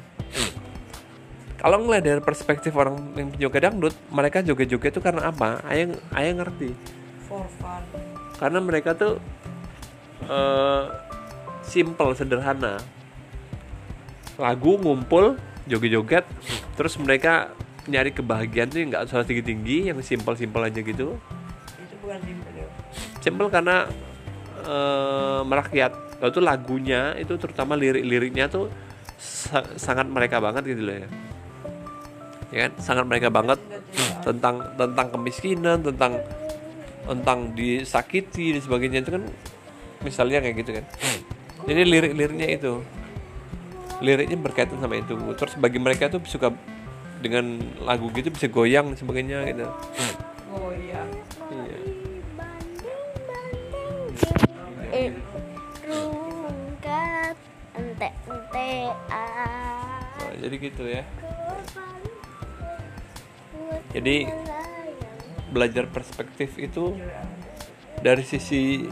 kalau 1.66 1.82
ngeliat 1.82 2.06
dari 2.06 2.22
perspektif 2.22 2.70
orang 2.78 2.94
yang 3.18 3.26
penyuka 3.34 3.58
dangdut 3.58 3.90
mereka 4.14 4.38
joget-joget 4.38 4.94
itu 4.94 5.02
karena 5.02 5.34
apa? 5.34 5.58
Ayah 5.66 5.98
ayah 6.14 6.38
ngerti. 6.38 6.70
For 7.26 7.42
fun. 7.58 7.82
Karena 8.38 8.62
mereka 8.62 8.94
tuh 8.94 9.18
eh 10.30 10.84
simple 11.66 12.14
sederhana. 12.14 12.78
Lagu 14.38 14.78
ngumpul 14.78 15.42
joget-joget 15.66 16.22
terus 16.78 16.94
mereka 17.02 17.50
nyari 17.90 18.14
kebahagiaan 18.14 18.70
tuh 18.70 18.86
yang 18.86 18.94
nggak 18.94 19.10
usah 19.10 19.26
tinggi-tinggi 19.26 19.90
yang 19.90 19.98
simple-simple 20.06 20.62
aja 20.62 20.78
gitu. 20.78 21.18
Itu 21.82 21.94
bukan 21.98 22.22
simple 22.22 22.50
ya. 22.54 22.66
Simple 23.18 23.48
karena 23.50 23.90
eh, 24.62 25.42
merakyat. 25.42 26.22
Lalu 26.22 26.30
tuh 26.30 26.44
lagunya 26.46 27.18
itu 27.18 27.34
terutama 27.34 27.74
lirik-liriknya 27.74 28.46
tuh 28.46 28.70
sa- 29.18 29.74
sangat 29.74 30.06
mereka 30.06 30.38
banget 30.38 30.62
gitu 30.70 30.86
loh 30.86 30.98
ya 31.02 31.25
ya 32.50 32.68
kan? 32.68 32.72
Sangat 32.78 33.04
mereka 33.06 33.28
banget 33.32 33.58
tentang 34.22 34.62
tentang 34.74 35.06
kemiskinan 35.14 35.82
tentang 35.82 36.18
tentang 37.06 37.38
disakiti 37.54 38.56
dan 38.56 38.62
sebagainya. 38.62 38.98
Itu 39.06 39.12
kan 39.16 39.24
misalnya 40.02 40.42
kayak 40.42 40.56
gitu 40.62 40.70
kan. 40.76 40.84
Jadi 41.66 41.82
lirik-liriknya 41.82 42.48
itu 42.54 42.72
liriknya 44.02 44.38
berkaitan 44.38 44.78
sama 44.78 45.00
itu. 45.00 45.16
Terus 45.34 45.54
bagi 45.56 45.78
mereka 45.80 46.12
tuh 46.12 46.20
suka 46.28 46.52
dengan 47.20 47.58
lagu 47.82 48.12
gitu 48.12 48.28
bisa 48.28 48.46
goyang 48.46 48.92
dan 48.92 48.98
sebagainya 48.98 49.38
gitu. 49.50 49.66
Oh 50.52 50.70
iya. 50.72 51.02
Iya 51.50 51.78
Eh, 54.96 55.12
rungkat 55.84 57.36
ente 57.76 58.08
ente 58.08 58.70
ah 59.12 60.00
Nah, 60.16 60.32
jadi 60.40 60.56
gitu 60.56 60.82
ya 60.88 61.04
Jadi, 63.96 64.28
belajar 65.48 65.88
perspektif 65.88 66.60
itu 66.60 66.92
dari 68.04 68.20
sisi 68.20 68.84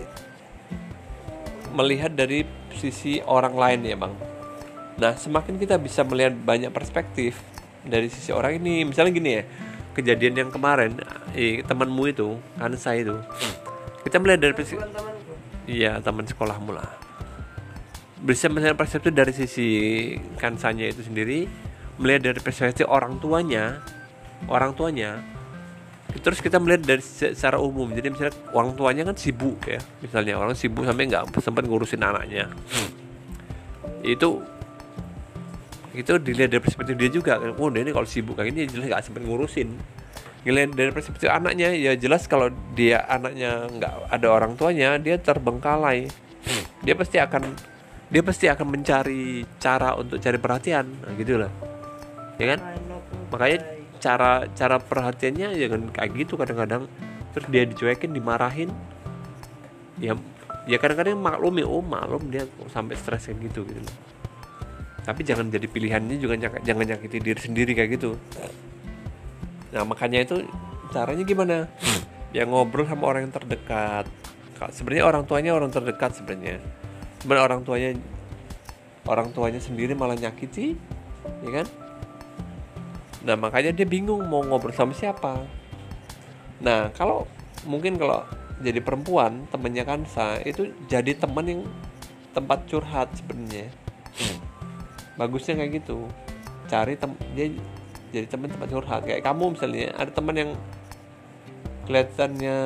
melihat 1.75 2.15
dari 2.15 2.47
sisi 2.73 3.19
orang 3.21 3.53
lain 3.53 3.81
ya 3.85 3.97
bang. 3.99 4.15
Nah 4.95 5.13
semakin 5.19 5.59
kita 5.59 5.75
bisa 5.77 6.07
melihat 6.07 6.33
banyak 6.39 6.71
perspektif 6.71 7.43
dari 7.83 8.07
sisi 8.07 8.31
orang 8.31 8.63
ini, 8.63 8.87
misalnya 8.87 9.13
gini 9.13 9.31
ya, 9.35 9.43
kejadian 9.93 10.35
yang 10.47 10.51
kemarin, 10.55 10.97
eh, 11.35 11.61
temanmu 11.67 12.03
itu, 12.09 12.39
kan 12.57 12.73
saya 12.79 13.03
itu, 13.03 13.17
kita 14.07 14.23
melihat 14.23 14.41
dari 14.49 14.55
temanku 14.57 15.35
iya 15.69 15.99
teman 16.01 16.25
sekolahmu 16.25 16.71
lah, 16.73 16.89
bisa 18.23 18.49
melihat 18.49 18.79
perspektif 18.79 19.13
dari 19.13 19.35
sisi 19.37 19.69
kansanya 20.41 20.89
itu 20.89 21.05
sendiri, 21.05 21.45
melihat 22.01 22.33
dari 22.33 22.41
perspektif 22.41 22.87
orang 22.89 23.19
tuanya, 23.21 23.83
orang 24.47 24.77
tuanya, 24.77 25.21
terus 26.21 26.39
kita 26.39 26.61
melihat 26.63 26.85
dari 26.85 27.03
se- 27.03 27.35
secara 27.35 27.59
umum. 27.59 27.91
Jadi 27.91 28.13
misalnya 28.13 28.35
orang 28.55 28.73
tuanya 28.77 29.03
kan 29.09 29.17
sibuk 29.17 29.59
ya 29.67 29.81
misalnya. 30.05 30.39
Orang 30.39 30.55
sibuk 30.55 30.85
sampai 30.87 31.11
nggak 31.11 31.31
sempat 31.41 31.65
ngurusin 31.67 32.03
anaknya. 32.05 32.51
Itu 34.15 34.45
itu 35.95 36.19
dilihat 36.19 36.51
dari 36.51 36.63
perspektif 36.63 36.99
dia 36.99 37.11
juga. 37.11 37.39
Kan 37.39 37.55
oh 37.57 37.71
dia 37.71 37.87
ini 37.87 37.95
kalau 37.95 38.05
sibuk 38.05 38.35
kayak 38.35 38.51
gini 38.53 38.67
jelas 38.69 38.87
nggak 38.91 39.03
sempat 39.03 39.23
ngurusin. 39.25 39.69
Ngelihat 40.45 40.77
dari 40.77 40.91
perspektif 40.93 41.33
anaknya 41.33 41.73
ya 41.73 41.97
jelas 41.97 42.29
kalau 42.29 42.53
dia 42.77 43.01
anaknya 43.09 43.65
nggak 43.73 44.13
ada 44.13 44.27
orang 44.29 44.59
tuanya 44.61 45.01
dia 45.01 45.17
terbengkalai. 45.17 46.11
Dia 46.85 46.93
pasti 46.93 47.17
akan 47.17 47.73
dia 48.13 48.21
pasti 48.21 48.45
akan 48.45 48.67
mencari 48.69 49.41
cara 49.57 49.97
untuk 49.97 50.21
cari 50.21 50.37
perhatian. 50.37 50.85
Nah, 50.85 51.17
gitu 51.17 51.41
lah 51.41 51.49
ya 52.39 52.55
kan? 52.55 52.61
Makanya 53.31 53.59
cara 54.05 54.45
cara 54.53 54.77
perhatiannya 54.77 55.57
jangan 55.57 55.89
kayak 55.89 56.13
gitu 56.21 56.37
kadang-kadang. 56.37 56.85
Terus 57.33 57.47
dia 57.49 57.65
dicuekin 57.65 58.13
dimarahin. 58.13 58.69
Ya 59.97 60.13
ya 60.69 60.77
kadang-kadang 60.77 61.17
maklum 61.17 61.57
ya 61.57 61.65
oh 61.65 61.81
maklum 61.81 62.29
dia 62.29 62.45
sampai 62.73 62.97
stres 62.97 63.29
kayak 63.29 63.53
gitu 63.53 63.69
gitu 63.69 63.85
tapi 65.05 65.21
jangan 65.21 65.53
jadi 65.53 65.69
pilihannya 65.69 66.17
juga 66.17 66.41
nyak- 66.41 66.65
jangan 66.65 66.89
nyakiti 66.89 67.21
diri 67.21 67.37
sendiri 67.37 67.77
kayak 67.77 68.01
gitu. 68.01 68.17
Nah 69.77 69.85
makanya 69.85 70.25
itu 70.25 70.49
caranya 70.97 71.25
gimana? 71.29 71.69
Ya 72.33 72.49
ngobrol 72.49 72.89
sama 72.89 73.13
orang 73.13 73.29
yang 73.29 73.35
terdekat. 73.37 74.09
Ka- 74.57 74.73
sebenarnya 74.73 75.05
orang 75.05 75.29
tuanya 75.29 75.53
orang 75.53 75.69
terdekat 75.69 76.17
sebenarnya. 76.17 76.57
Sebenarnya 77.21 77.45
orang 77.45 77.61
tuanya 77.69 77.89
orang 79.05 79.29
tuanya 79.37 79.61
sendiri 79.61 79.93
malah 79.93 80.17
nyakiti 80.17 80.73
ya 81.45 81.51
kan 81.61 81.67
Nah 83.25 83.35
makanya 83.41 83.73
dia 83.73 83.89
bingung 83.89 84.21
mau 84.29 84.45
ngobrol 84.45 84.77
sama 84.77 84.93
siapa. 84.93 85.41
Nah 86.61 86.93
kalau 86.93 87.25
mungkin 87.65 87.97
kalau 87.97 88.21
jadi 88.61 88.85
perempuan 88.85 89.49
temennya 89.49 89.83
Kansa 89.89 90.39
itu 90.45 90.71
jadi 90.87 91.17
teman 91.17 91.49
yang 91.49 91.63
tempat 92.37 92.69
curhat 92.69 93.09
sebenarnya. 93.17 93.73
Bagusnya 95.17 95.57
kayak 95.57 95.83
gitu. 95.83 96.05
Cari 96.69 97.01
tem 97.01 97.17
dia 97.33 97.49
jadi 98.13 98.29
teman 98.29 98.53
tempat 98.53 98.69
curhat. 98.69 99.01
Kayak 99.09 99.25
kamu 99.25 99.57
misalnya 99.57 99.89
ada 99.97 100.11
teman 100.13 100.37
yang 100.37 100.51
kelihatannya 101.89 102.57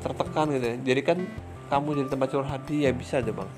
tertekan 0.00 0.46
gitu 0.56 0.66
ya. 0.66 0.76
Jadi 0.80 1.00
kan 1.04 1.18
kamu 1.68 2.02
jadi 2.02 2.08
tempat 2.08 2.28
curhat 2.32 2.60
dia 2.64 2.90
bisa 2.96 3.20
aja 3.20 3.32
bang. 3.36 3.50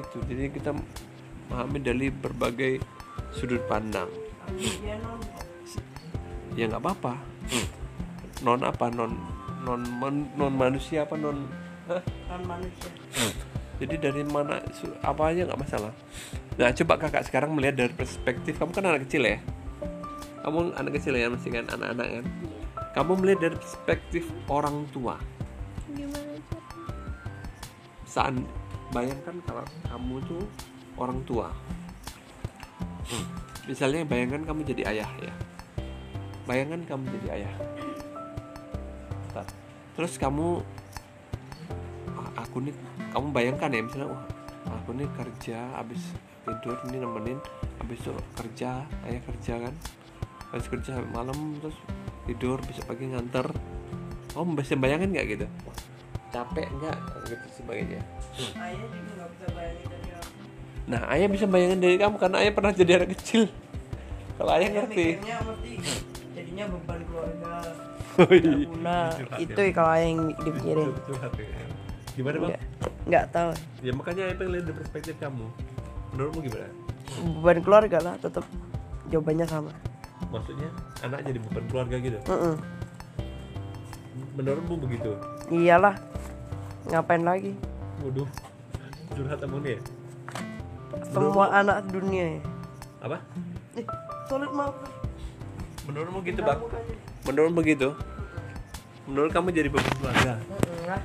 Gitu. 0.00 0.16
Jadi 0.32 0.42
kita 0.48 0.72
memahami 0.72 1.78
dari 1.82 2.08
berbagai 2.08 2.82
sudut 3.30 3.62
pandang 3.70 4.10
ya 6.58 6.64
nggak 6.68 6.82
apa-apa. 6.82 7.14
Non 8.44 8.60
apa? 8.64 8.86
Non 8.90 9.12
non 9.60 9.80
man- 10.00 10.30
non 10.34 10.52
manusia 10.56 11.04
apa 11.04 11.14
non 11.16 11.44
Hah? 11.88 12.02
kan 12.28 12.40
manusia. 12.44 12.90
Jadi 13.80 13.94
dari 13.96 14.22
mana 14.24 14.60
apa 15.00 15.22
aja 15.32 15.48
nggak 15.48 15.60
masalah. 15.60 15.92
Nah 16.60 16.68
coba 16.76 16.94
kakak 17.00 17.24
sekarang 17.28 17.56
melihat 17.56 17.86
dari 17.86 17.92
perspektif 17.96 18.60
kamu 18.60 18.70
kan 18.76 18.84
anak 18.88 19.08
kecil 19.08 19.24
ya? 19.24 19.38
Kamu 20.40 20.76
anak 20.76 20.92
kecil 20.96 21.16
ya 21.16 21.28
masih 21.28 21.52
kan 21.52 21.66
anak-anak 21.72 22.08
kan? 22.20 22.24
Kamu 22.96 23.12
melihat 23.20 23.40
dari 23.48 23.56
perspektif 23.56 24.24
orang 24.48 24.84
tua. 24.92 25.16
Gimana 25.90 26.30
saat 28.10 28.34
bayangkan 28.90 29.38
kalau 29.46 29.62
kamu 29.86 30.18
tuh 30.26 30.42
orang 30.98 31.22
tua 31.22 31.46
misalnya 33.68 34.06
bayangkan 34.06 34.42
kamu 34.44 34.60
jadi 34.72 34.82
ayah 34.94 35.10
ya. 35.20 35.34
Bayangkan 36.48 36.80
kamu 36.86 37.04
jadi 37.20 37.28
ayah. 37.40 37.54
Terus 39.98 40.16
kamu 40.16 40.64
"Ah, 42.16 42.44
aku 42.46 42.64
nih 42.64 42.74
kamu 43.12 43.26
bayangkan 43.36 43.68
ya 43.68 43.80
misalnya 43.84 44.08
wah 44.16 44.24
aku 44.80 44.96
nih 44.96 45.08
kerja 45.12 45.58
habis 45.76 46.00
tidur 46.48 46.76
ini 46.88 46.96
nemenin 47.04 47.38
habis 47.82 48.00
itu 48.00 48.12
kerja 48.38 48.84
ayah 49.04 49.22
kerja 49.28 49.54
kan. 49.68 49.74
Habis 50.50 50.66
kerja 50.72 50.98
malam 51.12 51.60
terus 51.60 51.76
tidur 52.24 52.58
besok 52.64 52.88
pagi 52.88 53.12
nganter. 53.12 53.46
Oh 54.38 54.46
bisa 54.46 54.78
bayangin 54.78 55.12
nggak 55.12 55.26
gitu? 55.36 55.46
Capek 56.30 56.70
nggak 56.78 56.96
gitu 57.26 57.46
sebagainya 57.60 58.00
ayah 58.38 58.86
juga 58.94 59.24
bisa 59.34 59.46
bayangin 59.52 60.09
Nah, 60.86 61.06
ayah 61.10 61.28
bisa 61.28 61.44
bayangin 61.44 61.78
dari 61.78 61.96
kamu 61.96 62.16
karena 62.16 62.36
ayah 62.40 62.52
pernah 62.52 62.72
jadi 62.72 62.92
anak 62.98 63.12
kecil. 63.14 63.46
Kalau 64.36 64.52
ayah 64.56 64.68
ngerti. 64.70 65.06
mikirnya 65.16 65.36
mesti 65.44 65.70
jadinya 66.32 66.64
beban 66.66 67.00
keluarga 67.04 67.52
iya. 68.32 68.52
guna 68.64 68.98
itu 69.36 69.60
kalau 69.70 69.90
ayah 69.92 70.06
yang 70.08 70.20
dipikirin 70.34 70.88
Gimana 72.10 72.36
bang? 72.36 72.50
nggak 72.50 72.60
nggak 73.06 73.24
tahu 73.30 73.50
Ya 73.80 73.92
makanya 73.92 74.22
ayah 74.26 74.36
pengen 74.36 74.50
lihat 74.52 74.64
dari 74.66 74.76
perspektif 74.76 75.14
kamu. 75.16 75.46
Menurutmu 76.10 76.40
gimana? 76.42 76.68
beban 77.10 77.58
keluarga 77.60 77.98
lah 78.00 78.14
tetap 78.16 78.44
jawabannya 79.08 79.44
sama 79.44 79.72
Maksudnya 80.30 80.68
anak 81.02 81.20
jadi 81.22 81.38
beban 81.38 81.64
keluarga 81.68 81.96
gitu? 81.98 82.18
Mm-mm. 82.24 82.54
Menurutmu 84.36 84.74
begitu? 84.78 85.10
iyalah 85.50 85.94
ngapain 86.86 87.20
lagi 87.20 87.52
Waduh, 88.00 88.24
curhat 89.12 89.44
emang 89.44 89.60
dia. 89.60 89.76
Semua 91.10 91.46
anak 91.54 91.86
dunia 91.88 92.38
ya 92.38 92.40
Apa? 93.00 93.18
eh, 93.78 93.86
solid 94.26 94.52
maaf 94.52 94.74
Menurutmu 95.88 96.22
gitu 96.22 96.38
bang? 96.46 96.60
Menurut 97.26 97.52
begitu? 97.56 97.88
Menurut 99.10 99.30
kamu 99.34 99.50
jadi 99.50 99.66
beban 99.66 99.90
keluarga? 99.98 100.34
Enggak. 100.38 101.02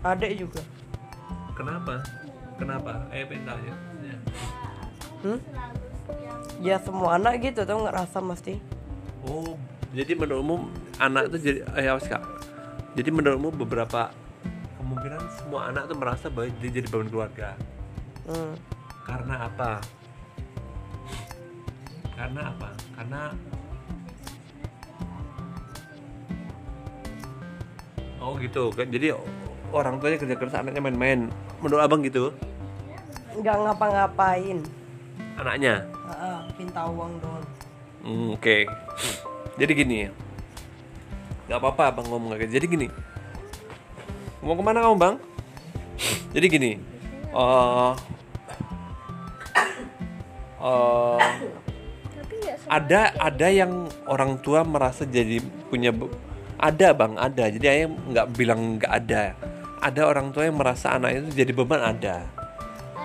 adek 0.00 0.32
juga 0.38 0.62
Kenapa? 1.52 2.00
Kenapa? 2.56 2.92
Ayah 3.10 3.26
pengen 3.28 3.44
tanya. 3.44 3.74
Ya. 4.00 4.16
hmm? 5.26 5.38
ya 6.62 6.76
semua 6.80 7.18
anak 7.18 7.42
gitu 7.42 7.66
tuh 7.66 7.78
ngerasa 7.84 8.18
mesti 8.22 8.62
Oh, 9.26 9.58
jadi 9.92 10.14
menurutmu 10.14 10.70
anak 10.96 11.28
itu 11.34 11.36
jadi 11.52 11.58
eh 11.76 11.90
awas 11.90 12.06
kak. 12.06 12.22
Jadi 12.94 13.10
menurutmu 13.12 13.52
beberapa 13.52 14.08
kemungkinan 14.80 15.20
semua 15.36 15.68
anak 15.68 15.90
tuh 15.90 15.98
merasa 15.98 16.30
bahwa 16.32 16.48
dia 16.62 16.70
jadi 16.80 16.86
beban 16.88 17.10
keluarga. 17.10 17.58
Hmm. 18.28 18.52
Karena 19.08 19.34
apa? 19.48 19.70
Karena 22.12 22.40
apa? 22.52 22.68
Karena 22.92 23.20
Oh 28.18 28.36
gitu. 28.36 28.68
Jadi 28.76 29.14
orang 29.72 29.96
tuanya 30.02 30.20
kerja 30.20 30.36
keras 30.36 30.58
anaknya 30.60 30.84
main-main. 30.84 31.32
Menurut 31.64 31.80
abang 31.80 32.04
gitu? 32.04 32.34
nggak 33.38 33.54
ngapa-ngapain 33.54 34.58
Anaknya. 35.38 35.86
Heeh, 35.86 36.38
minta 36.58 36.82
uang 36.90 37.22
doang 37.22 37.46
Hmm, 38.02 38.34
Oke. 38.34 38.66
Jadi 39.58 39.72
gini 39.74 39.96
ya. 40.06 40.10
Gak 41.50 41.58
apa-apa 41.62 41.94
abang 41.94 42.06
ngomong 42.10 42.34
kayak 42.34 42.46
gitu. 42.46 42.52
Jadi 42.58 42.66
gini. 42.66 42.86
Mau 44.42 44.54
ke 44.54 44.62
mana 44.62 44.82
kamu 44.82 44.96
bang? 44.98 45.14
Jadi 46.34 46.46
gini. 46.50 46.72
eh 47.28 47.92
semua 50.58 51.18
ada 52.68 53.16
ada 53.16 53.48
yang 53.48 53.88
orang 54.04 54.38
tua 54.44 54.62
merasa 54.62 55.08
jadi 55.08 55.40
punya 55.72 55.90
ada 56.58 56.88
bang 56.92 57.14
ada. 57.16 57.44
Jadi 57.48 57.66
ayah 57.66 57.88
nggak 57.88 58.26
bilang 58.36 58.76
nggak 58.76 58.92
ada. 58.92 59.22
Ada 59.78 60.02
orang 60.10 60.34
tua 60.34 60.50
yang 60.50 60.58
merasa 60.58 60.98
anak 60.98 61.10
itu 61.16 61.28
jadi 61.44 61.52
beban 61.54 61.80
ada. 61.80 62.26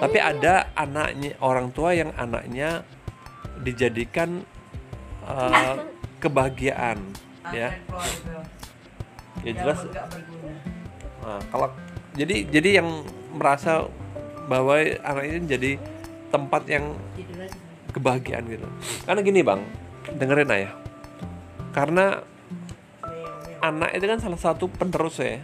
Tapi 0.01 0.17
ada 0.19 0.73
anaknya 0.73 1.37
orang 1.39 1.69
tua 1.69 1.93
yang 1.93 2.11
anaknya 2.17 2.81
dijadikan 3.61 4.41
eh, 5.23 5.75
kebahagiaan 6.17 6.97
ya. 7.53 7.77
Ya 9.45 9.51
jelas. 9.53 9.79
Nah, 11.23 11.39
kalau 11.53 11.69
jadi 12.17 12.35
jadi 12.51 12.69
yang 12.83 12.89
merasa 13.31 13.87
bahwa 14.49 14.75
anak 14.81 15.23
ini 15.23 15.45
jadi 15.47 15.71
tempat 16.33 16.65
yang 16.65 16.97
kebahagiaan 17.93 18.49
gitu. 18.49 18.65
Karena 19.05 19.21
gini 19.21 19.45
bang, 19.45 19.61
dengerin 20.17 20.49
ayah. 20.49 20.73
Karena 21.69 22.17
anak 23.61 23.93
itu 23.93 24.05
kan 24.09 24.17
salah 24.17 24.41
satu 24.41 24.65
penerus 24.65 25.21
ya, 25.21 25.37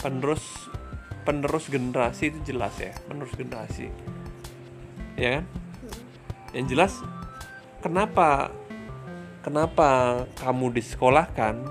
penerus 0.00 0.42
penerus 1.28 1.68
generasi 1.68 2.32
itu 2.32 2.56
jelas 2.56 2.72
ya, 2.80 2.96
penerus 3.04 3.36
generasi, 3.36 3.92
ya 5.14 5.38
kan? 5.38 5.44
Yang 6.56 6.66
jelas, 6.72 6.92
kenapa 7.84 8.50
kenapa 9.44 10.24
kamu 10.40 10.74
disekolahkan, 10.74 11.62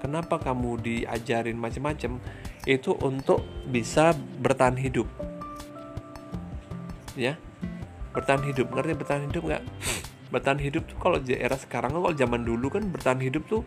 kenapa 0.00 0.40
kamu 0.40 0.80
diajarin 0.80 1.60
macam-macam, 1.60 2.22
itu 2.64 2.96
untuk 3.04 3.44
bisa 3.68 4.16
bertahan 4.40 4.80
hidup, 4.80 5.06
ya 7.12 7.36
bertahan 8.14 8.42
hidup 8.46 8.70
ngerti? 8.70 8.92
Bertahan 8.94 9.22
hidup 9.28 9.42
nggak? 9.42 9.62
Bertahan 10.30 10.60
hidup 10.62 10.82
tuh 10.86 10.96
kalau 11.02 11.18
di 11.18 11.34
era 11.34 11.58
sekarang 11.58 11.92
kalau 11.92 12.14
zaman 12.14 12.46
dulu 12.46 12.66
kan 12.70 12.86
bertahan 12.88 13.20
hidup 13.20 13.44
tuh 13.50 13.62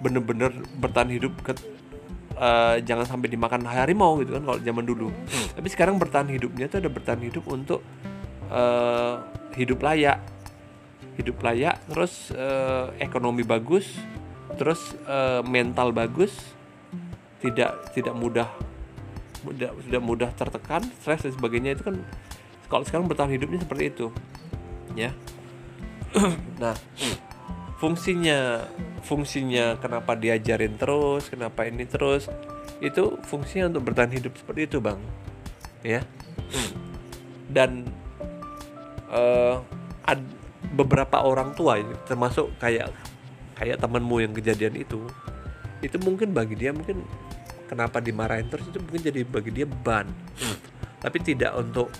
bener-bener 0.00 0.50
bertahan 0.78 1.10
hidup 1.10 1.34
ke 1.42 1.52
eh, 2.38 2.76
jangan 2.86 3.06
sampai 3.06 3.28
dimakan 3.30 3.66
harimau 3.66 4.18
gitu 4.22 4.38
kan 4.38 4.42
kalau 4.46 4.58
zaman 4.62 4.84
dulu. 4.86 5.10
Tapi 5.58 5.68
sekarang 5.68 5.98
bertahan 5.98 6.30
hidupnya 6.30 6.70
tuh 6.70 6.78
ada 6.80 6.90
bertahan 6.90 7.20
hidup 7.20 7.44
untuk 7.50 7.82
eh, 8.48 9.14
hidup 9.58 9.82
layak. 9.82 10.18
Hidup 11.14 11.38
layak 11.42 11.78
terus 11.90 12.30
eh, 12.34 12.86
ekonomi 13.02 13.42
bagus 13.46 13.86
terus 14.54 14.94
eh, 15.06 15.42
mental 15.42 15.90
bagus 15.90 16.32
tidak 17.42 17.92
tidak 17.92 18.14
mudah 18.16 18.48
mudah 19.44 19.70
sudah 19.84 20.00
mudah 20.00 20.30
tertekan 20.32 20.82
stres 21.04 21.28
dan 21.28 21.32
sebagainya 21.36 21.76
itu 21.76 21.84
kan 21.84 22.00
kalau 22.74 22.82
sekarang 22.82 23.06
bertahan 23.06 23.30
hidupnya 23.30 23.62
seperti 23.62 23.94
itu 23.94 24.06
ya. 24.98 25.14
Nah 26.58 26.74
fungsinya 27.78 28.66
fungsinya 29.06 29.78
kenapa 29.78 30.18
diajarin 30.18 30.74
terus 30.74 31.30
kenapa 31.30 31.70
ini 31.70 31.86
terus 31.86 32.26
itu 32.82 33.14
fungsinya 33.30 33.70
untuk 33.70 33.94
bertahan 33.94 34.10
hidup 34.10 34.34
seperti 34.34 34.66
itu 34.66 34.82
bang. 34.82 34.98
Ya. 35.86 36.02
Dan 37.46 37.86
eh, 39.14 39.56
ad- 40.10 40.34
beberapa 40.74 41.22
orang 41.22 41.54
tua 41.54 41.78
termasuk 42.10 42.50
kayak 42.58 42.90
kayak 43.54 43.78
temanmu 43.78 44.18
yang 44.18 44.34
kejadian 44.34 44.74
itu 44.74 45.06
itu 45.78 45.94
mungkin 46.02 46.34
bagi 46.34 46.58
dia 46.58 46.74
mungkin 46.74 47.06
kenapa 47.70 48.02
dimarahin 48.02 48.50
terus 48.50 48.66
itu 48.66 48.82
mungkin 48.82 49.00
jadi 49.04 49.20
bagi 49.22 49.52
dia 49.54 49.66
beban 49.68 50.10
tapi 51.04 51.20
tidak 51.22 51.54
untuk 51.54 51.92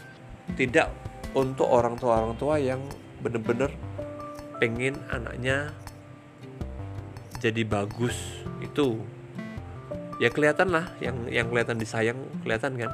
tidak 0.55 0.93
untuk 1.33 1.67
orang 1.67 1.97
tua 1.97 2.23
orang 2.23 2.35
tua 2.37 2.61
yang 2.61 2.81
bener-bener 3.25 3.73
pengen 4.61 5.01
anaknya 5.09 5.73
jadi 7.41 7.65
bagus. 7.65 8.45
Itu. 8.61 9.01
Ya 10.23 10.31
kelihatan 10.31 10.71
lah 10.71 10.95
yang 11.03 11.27
yang 11.27 11.51
kelihatan 11.51 11.81
disayang 11.81 12.21
kelihatan 12.47 12.79
kan? 12.79 12.93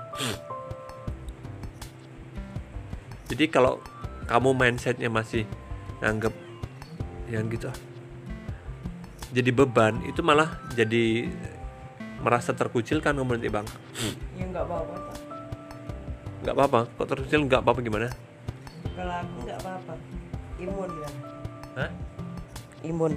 Jadi 3.29 3.45
kalau 3.47 3.79
kamu 4.27 4.57
mindsetnya 4.57 5.13
masih 5.13 5.45
nganggep 6.01 6.33
yang 7.31 7.47
gitu 7.53 7.71
jadi 9.31 9.51
beban 9.55 10.03
itu 10.07 10.21
malah 10.27 10.59
jadi 10.75 11.31
merasa 12.21 12.51
terkucilkan 12.53 13.15
kamu 13.15 13.39
nanti 13.39 13.49
bang? 13.49 13.67
Ya 14.35 14.45
nggak 14.51 14.65
apa-apa. 14.67 15.30
Nggak 16.51 16.59
apa-apa. 16.59 16.81
Kok 16.99 17.07
terkucil 17.07 17.41
nggak 17.47 17.63
apa-apa 17.63 17.81
gimana? 17.87 18.09
Kalau 18.99 19.15
aku 19.23 19.35
nggak 19.47 19.59
apa-apa. 19.63 19.95
Imun 20.59 20.91
kan 20.99 21.15
Hah? 21.79 21.91
imun. 22.83 23.13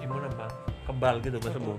Imun 0.00 0.22
apa? 0.24 0.46
Kebal 0.88 1.14
gitu 1.20 1.38
maksudmu 1.38 1.76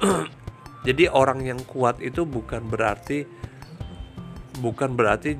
jadi 0.88 1.12
orang 1.12 1.44
yang 1.44 1.60
kuat 1.68 2.00
itu 2.00 2.24
bukan 2.24 2.64
berarti 2.64 3.28
bukan 4.64 4.96
berarti 4.96 5.36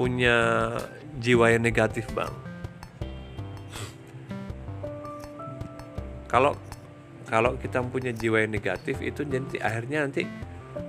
punya 0.00 0.36
jiwa 1.18 1.50
yang 1.50 1.62
negatif 1.66 2.06
bang. 2.14 2.30
Kalau 6.28 6.54
kalau 7.28 7.56
kita 7.60 7.84
punya 7.84 8.14
jiwa 8.14 8.44
yang 8.46 8.52
negatif 8.54 9.00
itu 9.04 9.26
nanti 9.28 9.60
akhirnya 9.60 10.08
nanti 10.08 10.24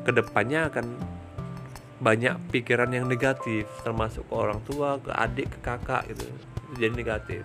ke 0.05 0.12
depannya 0.13 0.69
akan 0.71 0.85
banyak 1.99 2.35
pikiran 2.51 2.88
yang 2.95 3.05
negatif 3.12 3.67
termasuk 3.83 4.23
ke 4.27 4.33
orang 4.35 4.63
tua 4.63 4.95
ke 5.03 5.12
adik 5.12 5.51
ke 5.51 5.59
kakak 5.59 6.07
gitu 6.12 6.25
jadi 6.79 6.93
negatif. 6.95 7.43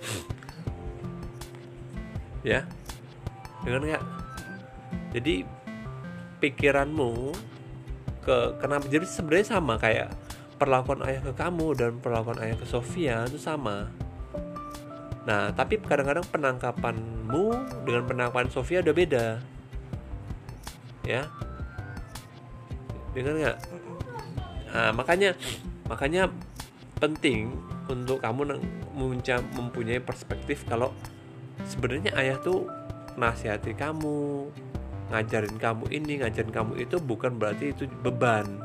Ya 2.46 2.62
dengar 3.66 3.82
nggak? 3.82 4.04
Jadi 5.18 5.42
pikiranmu 6.38 7.34
ke 8.22 8.62
kenapa? 8.62 8.86
Jadi 8.86 9.02
sebenarnya 9.02 9.58
sama 9.58 9.74
kayak 9.82 10.14
perlakuan 10.54 11.02
ayah 11.02 11.26
ke 11.26 11.32
kamu 11.34 11.74
dan 11.74 11.98
perlakuan 11.98 12.38
ayah 12.46 12.54
ke 12.54 12.66
Sofia 12.70 13.26
itu 13.26 13.42
sama. 13.42 13.90
Nah 15.26 15.50
tapi 15.58 15.82
kadang-kadang 15.82 16.22
penangkapanmu 16.30 17.44
dengan 17.82 18.02
penangkapan 18.06 18.46
Sofia 18.54 18.78
udah 18.78 18.94
beda. 18.94 19.26
Ya 21.02 21.26
dengar 23.16 23.34
nggak? 23.40 23.58
Nah, 24.76 24.90
makanya 24.92 25.32
makanya 25.88 26.28
penting 27.00 27.56
untuk 27.88 28.20
kamu 28.20 28.60
mempunyai 29.56 30.02
perspektif 30.04 30.68
kalau 30.68 30.92
sebenarnya 31.64 32.12
ayah 32.20 32.36
tuh 32.36 32.68
nasihati 33.16 33.72
kamu 33.72 34.48
ngajarin 35.08 35.56
kamu 35.56 35.84
ini 35.88 36.20
ngajarin 36.20 36.52
kamu 36.52 36.72
itu 36.82 37.00
bukan 37.00 37.40
berarti 37.40 37.72
itu 37.72 37.88
beban. 38.04 38.60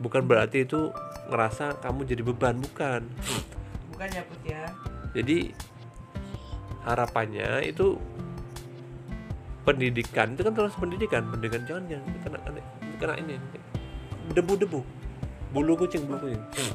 Bukan 0.00 0.24
berarti 0.24 0.64
itu 0.64 0.90
ngerasa 1.30 1.78
kamu 1.78 2.08
jadi 2.08 2.22
beban 2.26 2.58
bukan. 2.58 3.06
Bukan 3.94 4.08
ya 4.10 4.22
put 4.24 4.40
ya. 4.42 4.64
Jadi 5.14 5.52
harapannya 6.82 7.60
itu 7.68 8.00
pendidikan 9.68 10.32
itu 10.32 10.40
kan 10.40 10.56
terus 10.56 10.72
pendidikan 10.80 11.28
pendidikan 11.28 11.60
jangan 11.68 11.84
jangan 11.92 12.08
kena 12.24 12.38
kena, 13.00 13.16
ini 13.16 13.40
debu 14.30 14.54
debu 14.60 14.80
bulu 15.50 15.74
kucing 15.74 16.06
bulu 16.06 16.30
kucing. 16.30 16.70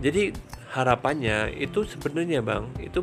Jadi 0.00 0.32
harapannya 0.70 1.52
itu 1.58 1.82
sebenarnya 1.84 2.40
bang 2.40 2.70
itu 2.78 3.02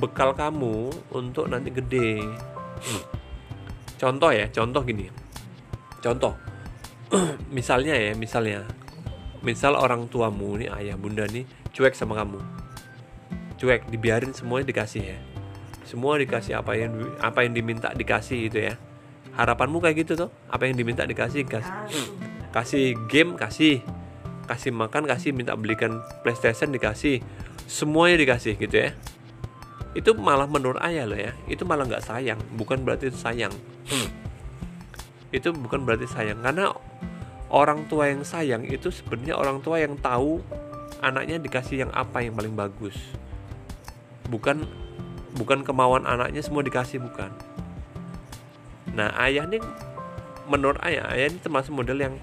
bekal 0.00 0.32
kamu 0.32 0.90
untuk 1.12 1.46
nanti 1.46 1.70
gede. 1.70 2.24
Contoh 4.00 4.30
ya 4.32 4.48
contoh 4.50 4.82
gini. 4.82 5.06
Contoh. 6.00 6.34
Misalnya 7.56 7.94
ya 7.94 8.12
misalnya. 8.16 8.64
Misal 9.44 9.76
orang 9.76 10.08
tuamu 10.08 10.56
nih 10.56 10.72
ayah 10.72 10.96
bunda 10.96 11.28
nih 11.28 11.44
cuek 11.76 11.92
sama 11.92 12.16
kamu. 12.16 12.40
Cuek 13.60 13.92
dibiarin 13.92 14.32
semuanya 14.32 14.72
dikasih 14.72 15.04
ya. 15.04 15.18
Semua 15.84 16.16
dikasih 16.16 16.56
apa 16.56 16.72
yang 16.72 16.96
apa 17.20 17.44
yang 17.44 17.52
diminta 17.52 17.92
dikasih 17.92 18.48
gitu 18.48 18.72
ya 18.72 18.74
harapanmu 19.34 19.82
kayak 19.82 20.06
gitu 20.06 20.26
tuh 20.26 20.30
apa 20.50 20.66
yang 20.66 20.78
diminta 20.78 21.02
dikasih? 21.02 21.46
Kasih 21.46 21.74
kasih 22.54 22.84
game 23.10 23.34
kasih 23.34 23.82
kasih 24.46 24.70
makan 24.70 25.08
kasih 25.10 25.34
minta 25.34 25.58
belikan 25.58 26.02
PlayStation 26.22 26.70
dikasih. 26.70 27.20
Semuanya 27.66 28.20
dikasih 28.20 28.54
gitu 28.60 28.76
ya. 28.76 28.90
Itu 29.94 30.14
malah 30.18 30.46
menurut 30.46 30.78
ayah 30.82 31.06
loh 31.06 31.18
ya. 31.18 31.32
Itu 31.50 31.66
malah 31.66 31.86
nggak 31.86 32.04
sayang. 32.04 32.38
Bukan 32.54 32.82
berarti 32.82 33.10
itu 33.10 33.18
sayang. 33.18 33.54
Itu 35.34 35.50
bukan 35.50 35.82
berarti 35.82 36.06
sayang. 36.06 36.42
Karena 36.44 36.70
orang 37.50 37.86
tua 37.90 38.10
yang 38.10 38.22
sayang 38.22 38.66
itu 38.68 38.90
sebenarnya 38.90 39.34
orang 39.38 39.62
tua 39.62 39.82
yang 39.82 39.98
tahu 39.98 40.42
anaknya 41.02 41.40
dikasih 41.42 41.86
yang 41.86 41.90
apa 41.94 42.22
yang 42.22 42.36
paling 42.36 42.54
bagus. 42.54 42.94
Bukan 44.28 44.66
bukan 45.34 45.66
kemauan 45.66 46.06
anaknya 46.06 46.40
semua 46.46 46.62
dikasih 46.62 47.02
bukan 47.02 47.34
nah 48.94 49.10
ayah 49.26 49.46
ini 49.50 49.58
menurut 50.46 50.78
ayah 50.84 51.10
ayah 51.12 51.30
ini 51.32 51.38
termasuk 51.40 51.74
model 51.74 51.98
yang 51.98 52.14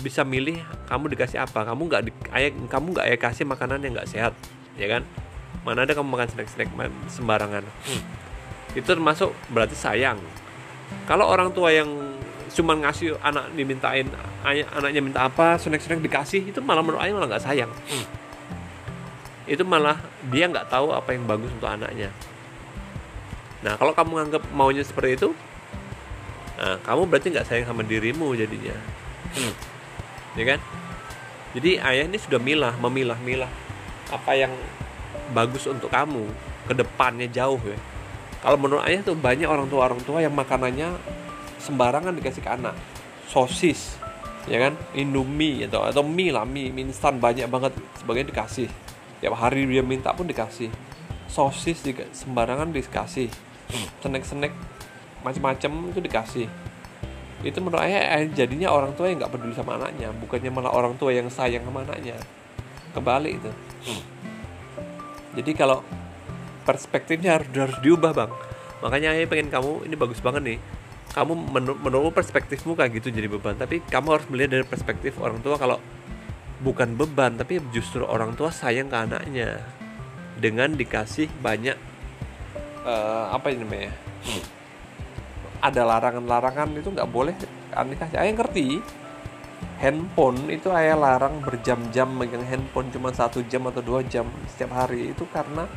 bisa 0.00 0.22
milih 0.22 0.60
kamu 0.88 1.12
dikasih 1.16 1.40
apa. 1.40 1.64
Kamu 1.64 1.88
nggak 1.88 2.02
di, 2.04 2.10
ayah 2.36 2.50
kamu 2.68 2.86
nggak 2.96 3.06
ayah 3.08 3.20
kasih 3.20 3.44
makanan 3.48 3.80
yang 3.80 3.96
nggak 3.96 4.10
sehat 4.10 4.32
ya 4.76 4.86
kan? 4.90 5.02
Mana 5.64 5.88
ada 5.88 5.96
kamu 5.96 6.08
makan 6.08 6.28
snack 6.30 6.48
snack 6.52 6.68
sembarangan. 7.08 7.64
Hmm. 7.64 8.02
itu 8.76 8.84
termasuk 8.84 9.32
berarti 9.48 9.72
sayang. 9.72 10.20
Kalau 11.08 11.24
orang 11.24 11.48
tua 11.56 11.72
yang 11.72 11.88
cuma 12.52 12.76
ngasih 12.76 13.16
anak 13.24 13.48
dimintain 13.56 14.04
ayah, 14.44 14.68
anaknya 14.76 15.00
minta 15.00 15.24
apa 15.24 15.56
snack 15.56 15.80
snack 15.80 16.04
dikasih 16.04 16.52
itu 16.52 16.60
malah 16.60 16.84
menurut 16.84 17.00
ayah 17.00 17.16
malah 17.16 17.28
nggak 17.36 17.44
sayang. 17.44 17.72
Hmm. 17.88 18.06
itu 19.46 19.62
malah 19.62 20.02
dia 20.26 20.50
nggak 20.50 20.66
tahu 20.66 20.90
apa 20.90 21.14
yang 21.14 21.24
bagus 21.24 21.48
untuk 21.54 21.70
anaknya. 21.70 22.10
Nah 23.64 23.78
kalau 23.80 23.96
kamu 23.96 24.10
nganggap 24.20 24.42
maunya 24.52 24.84
seperti 24.84 25.16
itu 25.16 25.28
nah, 26.56 26.76
kamu 26.82 27.02
berarti 27.08 27.28
nggak 27.32 27.46
sayang 27.46 27.68
sama 27.68 27.84
dirimu 27.84 28.32
jadinya. 28.36 28.74
Ya 30.36 30.44
kan? 30.56 30.60
Jadi 31.56 31.80
ayah 31.80 32.04
ini 32.04 32.20
sudah 32.20 32.36
milah 32.36 32.76
memilah-milah 32.76 33.48
apa 34.12 34.32
yang 34.36 34.52
bagus 35.32 35.64
untuk 35.64 35.88
kamu 35.88 36.28
ke 36.68 36.76
depannya 36.76 37.24
jauh 37.32 37.60
ya. 37.64 37.78
Kalau 38.44 38.60
menurut 38.60 38.84
ayah 38.84 39.00
tuh 39.00 39.16
banyak 39.16 39.48
orang 39.48 39.64
tua 39.66 39.88
orang 39.88 40.00
tua 40.04 40.20
yang 40.20 40.36
makanannya 40.36 40.92
sembarangan 41.56 42.12
dikasih 42.12 42.44
ke 42.44 42.50
anak. 42.52 42.76
Sosis 43.26 43.96
ya 44.46 44.60
kan? 44.62 44.76
Indomie 44.94 45.66
atau 45.66 45.82
atau 45.82 46.04
mie 46.04 46.30
lah 46.30 46.44
mie, 46.46 46.70
mie 46.70 46.86
instan 46.92 47.18
banyak 47.18 47.48
banget 47.48 47.72
sebagainya 47.98 48.30
dikasih. 48.30 48.68
Tiap 49.24 49.34
hari 49.34 49.64
dia 49.64 49.80
minta 49.80 50.12
pun 50.12 50.28
dikasih. 50.28 50.68
Sosis 51.26 51.80
juga 51.82 52.04
sembarangan 52.12 52.70
dikasih. 52.70 53.32
Snack 54.04 54.22
snack 54.28 54.52
macam-macam 55.26 55.90
itu 55.90 55.98
dikasih. 55.98 56.46
Itu 57.42 57.58
menurut 57.58 57.82
ayah 57.82 58.14
ayah 58.14 58.30
jadinya 58.30 58.70
orang 58.70 58.94
tua 58.94 59.10
yang 59.10 59.18
nggak 59.18 59.34
peduli 59.34 59.52
sama 59.58 59.74
anaknya 59.74 60.14
bukannya 60.14 60.50
malah 60.54 60.70
orang 60.70 60.94
tua 60.94 61.10
yang 61.10 61.26
sayang 61.26 61.66
sama 61.66 61.82
anaknya. 61.82 62.14
Kebalik 62.94 63.42
itu. 63.42 63.50
Jadi 65.36 65.52
kalau 65.52 65.82
perspektifnya 66.62 67.42
harus 67.42 67.50
harus 67.50 67.78
diubah 67.82 68.14
bang. 68.14 68.30
Makanya 68.86 69.18
ayah 69.18 69.26
pengen 69.26 69.50
kamu 69.50 69.90
ini 69.90 69.94
bagus 69.98 70.22
banget 70.22 70.42
nih. 70.46 70.58
Kamu 71.12 71.32
menur 71.34 71.74
menurut 71.82 72.14
perspektifmu 72.14 72.78
kayak 72.78 73.00
gitu 73.00 73.08
jadi 73.08 73.26
beban 73.26 73.56
tapi 73.56 73.80
kamu 73.82 74.08
harus 74.20 74.26
melihat 74.28 74.60
dari 74.60 74.64
perspektif 74.68 75.16
orang 75.16 75.40
tua 75.40 75.56
kalau 75.56 75.80
bukan 76.60 76.92
beban 76.92 77.40
tapi 77.40 77.60
justru 77.72 78.04
orang 78.06 78.38
tua 78.38 78.54
sayang 78.54 78.86
ke 78.86 78.96
anaknya. 78.96 79.60
Dengan 80.36 80.76
dikasih 80.76 81.32
banyak 81.40 81.76
eh, 82.84 83.26
apa 83.32 83.48
ini 83.52 83.64
namanya 83.64 83.92
ada 85.60 85.82
larangan-larangan 85.84 86.76
itu 86.76 86.88
nggak 86.92 87.10
boleh 87.10 87.34
aneh 87.72 87.96
kasih 87.96 88.18
ayah 88.20 88.34
ngerti. 88.36 88.80
Handphone 89.76 90.48
itu 90.48 90.72
ayah 90.72 90.96
larang 90.96 91.44
berjam-jam 91.44 92.08
megang 92.08 92.44
handphone 92.48 92.88
cuma 92.88 93.12
satu 93.12 93.44
jam 93.44 93.68
atau 93.68 93.84
dua 93.84 94.00
jam 94.04 94.24
setiap 94.48 94.72
hari. 94.72 95.12
Itu 95.12 95.28
karena 95.28 95.68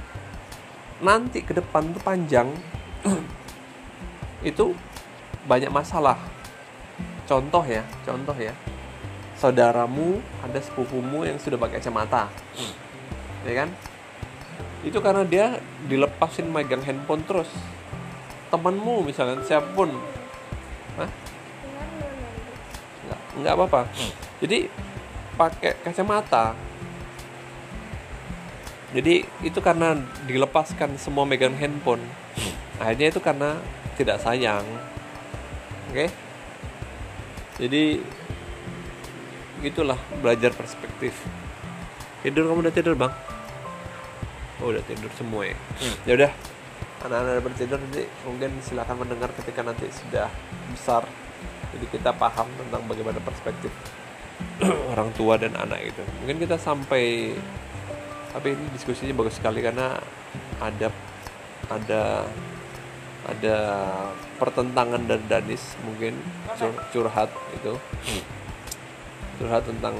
nanti 1.03 1.43
ke 1.43 1.51
depan 1.51 1.91
tuh 1.91 2.03
panjang. 2.03 2.47
Itu 4.49 4.71
banyak 5.47 5.71
masalah. 5.71 6.15
Contoh 7.27 7.63
ya 7.67 7.83
contoh 8.07 8.35
ya. 8.35 8.55
Saudaramu 9.35 10.19
ada 10.43 10.59
sepupumu 10.59 11.23
yang 11.23 11.39
sudah 11.39 11.59
pakai 11.59 11.79
kacamata. 11.79 12.27
Ya 13.43 13.63
kan? 13.63 13.69
Itu 14.83 15.03
karena 15.03 15.27
dia 15.27 15.59
dilepasin 15.87 16.47
megang 16.47 16.83
handphone 16.83 17.23
terus 17.27 17.51
temanmu 18.49 19.05
misalnya 19.05 19.41
siapa 19.45 19.69
pun. 19.73 19.89
Hah? 20.97 21.09
nggak 23.09 23.19
nggak 23.41 23.53
apa-apa. 23.55 23.81
Jadi 24.43 24.69
pakai 25.39 25.71
kacamata. 25.81 26.53
Jadi 28.89 29.21
itu 29.45 29.59
karena 29.61 29.93
dilepaskan 30.25 30.97
semua 30.97 31.23
megang 31.23 31.53
handphone. 31.53 32.01
Akhirnya 32.81 33.13
itu 33.13 33.21
karena 33.21 33.61
tidak 33.95 34.17
sayang. 34.17 34.65
Oke? 35.93 36.09
Jadi 37.59 38.01
itulah 39.61 39.99
belajar 40.23 40.55
perspektif. 40.55 41.13
Tidur 42.23 42.49
kamu 42.49 42.65
udah 42.65 42.73
tidur 42.73 42.95
bang? 42.97 43.13
Oh 44.59 44.71
udah 44.73 44.83
tidur 44.83 45.11
semua 45.15 45.47
ya? 45.47 45.57
Ya 46.03 46.13
udah 46.15 46.31
anak-anak 46.99 47.43
bertidur 47.43 47.79
nanti 47.79 48.03
mungkin 48.27 48.51
silahkan 48.59 48.95
mendengar 48.99 49.31
ketika 49.39 49.63
nanti 49.63 49.87
sudah 49.87 50.27
besar. 50.71 51.03
Jadi 51.69 51.85
kita 51.93 52.11
paham 52.11 52.49
tentang 52.57 52.81
bagaimana 52.89 53.21
perspektif 53.21 53.69
orang 54.91 55.13
tua 55.13 55.37
dan 55.37 55.53
anak 55.53 55.93
itu 55.93 56.01
mungkin 56.23 56.41
kita 56.41 56.57
sampai 56.57 57.35
tapi 58.33 58.57
ini 58.57 58.65
diskusinya 58.73 59.13
bagus 59.13 59.37
sekali 59.37 59.61
karena 59.61 59.93
ada 60.57 60.89
ada 61.69 62.25
ada 63.29 63.57
pertentangan 64.41 65.01
dari 65.05 65.21
Danis 65.29 65.77
mungkin 65.85 66.17
cur- 66.57 66.83
curhat 66.89 67.29
itu. 67.53 67.73
Curhat 69.37 69.63
tentang 69.69 69.95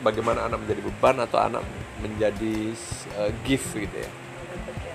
bagaimana 0.00 0.46
anak 0.46 0.64
menjadi 0.64 0.80
beban 0.80 1.16
atau 1.22 1.38
anak 1.42 1.62
menjadi 2.02 2.74
uh, 3.18 3.30
gift 3.46 3.74
gitu 3.74 3.96
ya 3.98 4.10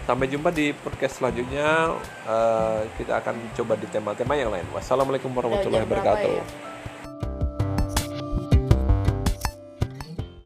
sampai 0.08 0.32
jumpa 0.32 0.50
di 0.56 0.72
podcast 0.72 1.20
selanjutnya. 1.20 2.00
Uh, 2.24 2.88
kita 2.96 3.20
akan 3.20 3.36
coba 3.60 3.76
di 3.76 3.88
tema-tema 3.92 4.40
yang 4.40 4.48
lain. 4.48 4.64
Wassalamualaikum 4.72 5.28
warahmatullahi 5.36 5.84
berapa 5.84 6.08
wabarakatuh. 6.16 6.32
ya? 6.32 6.44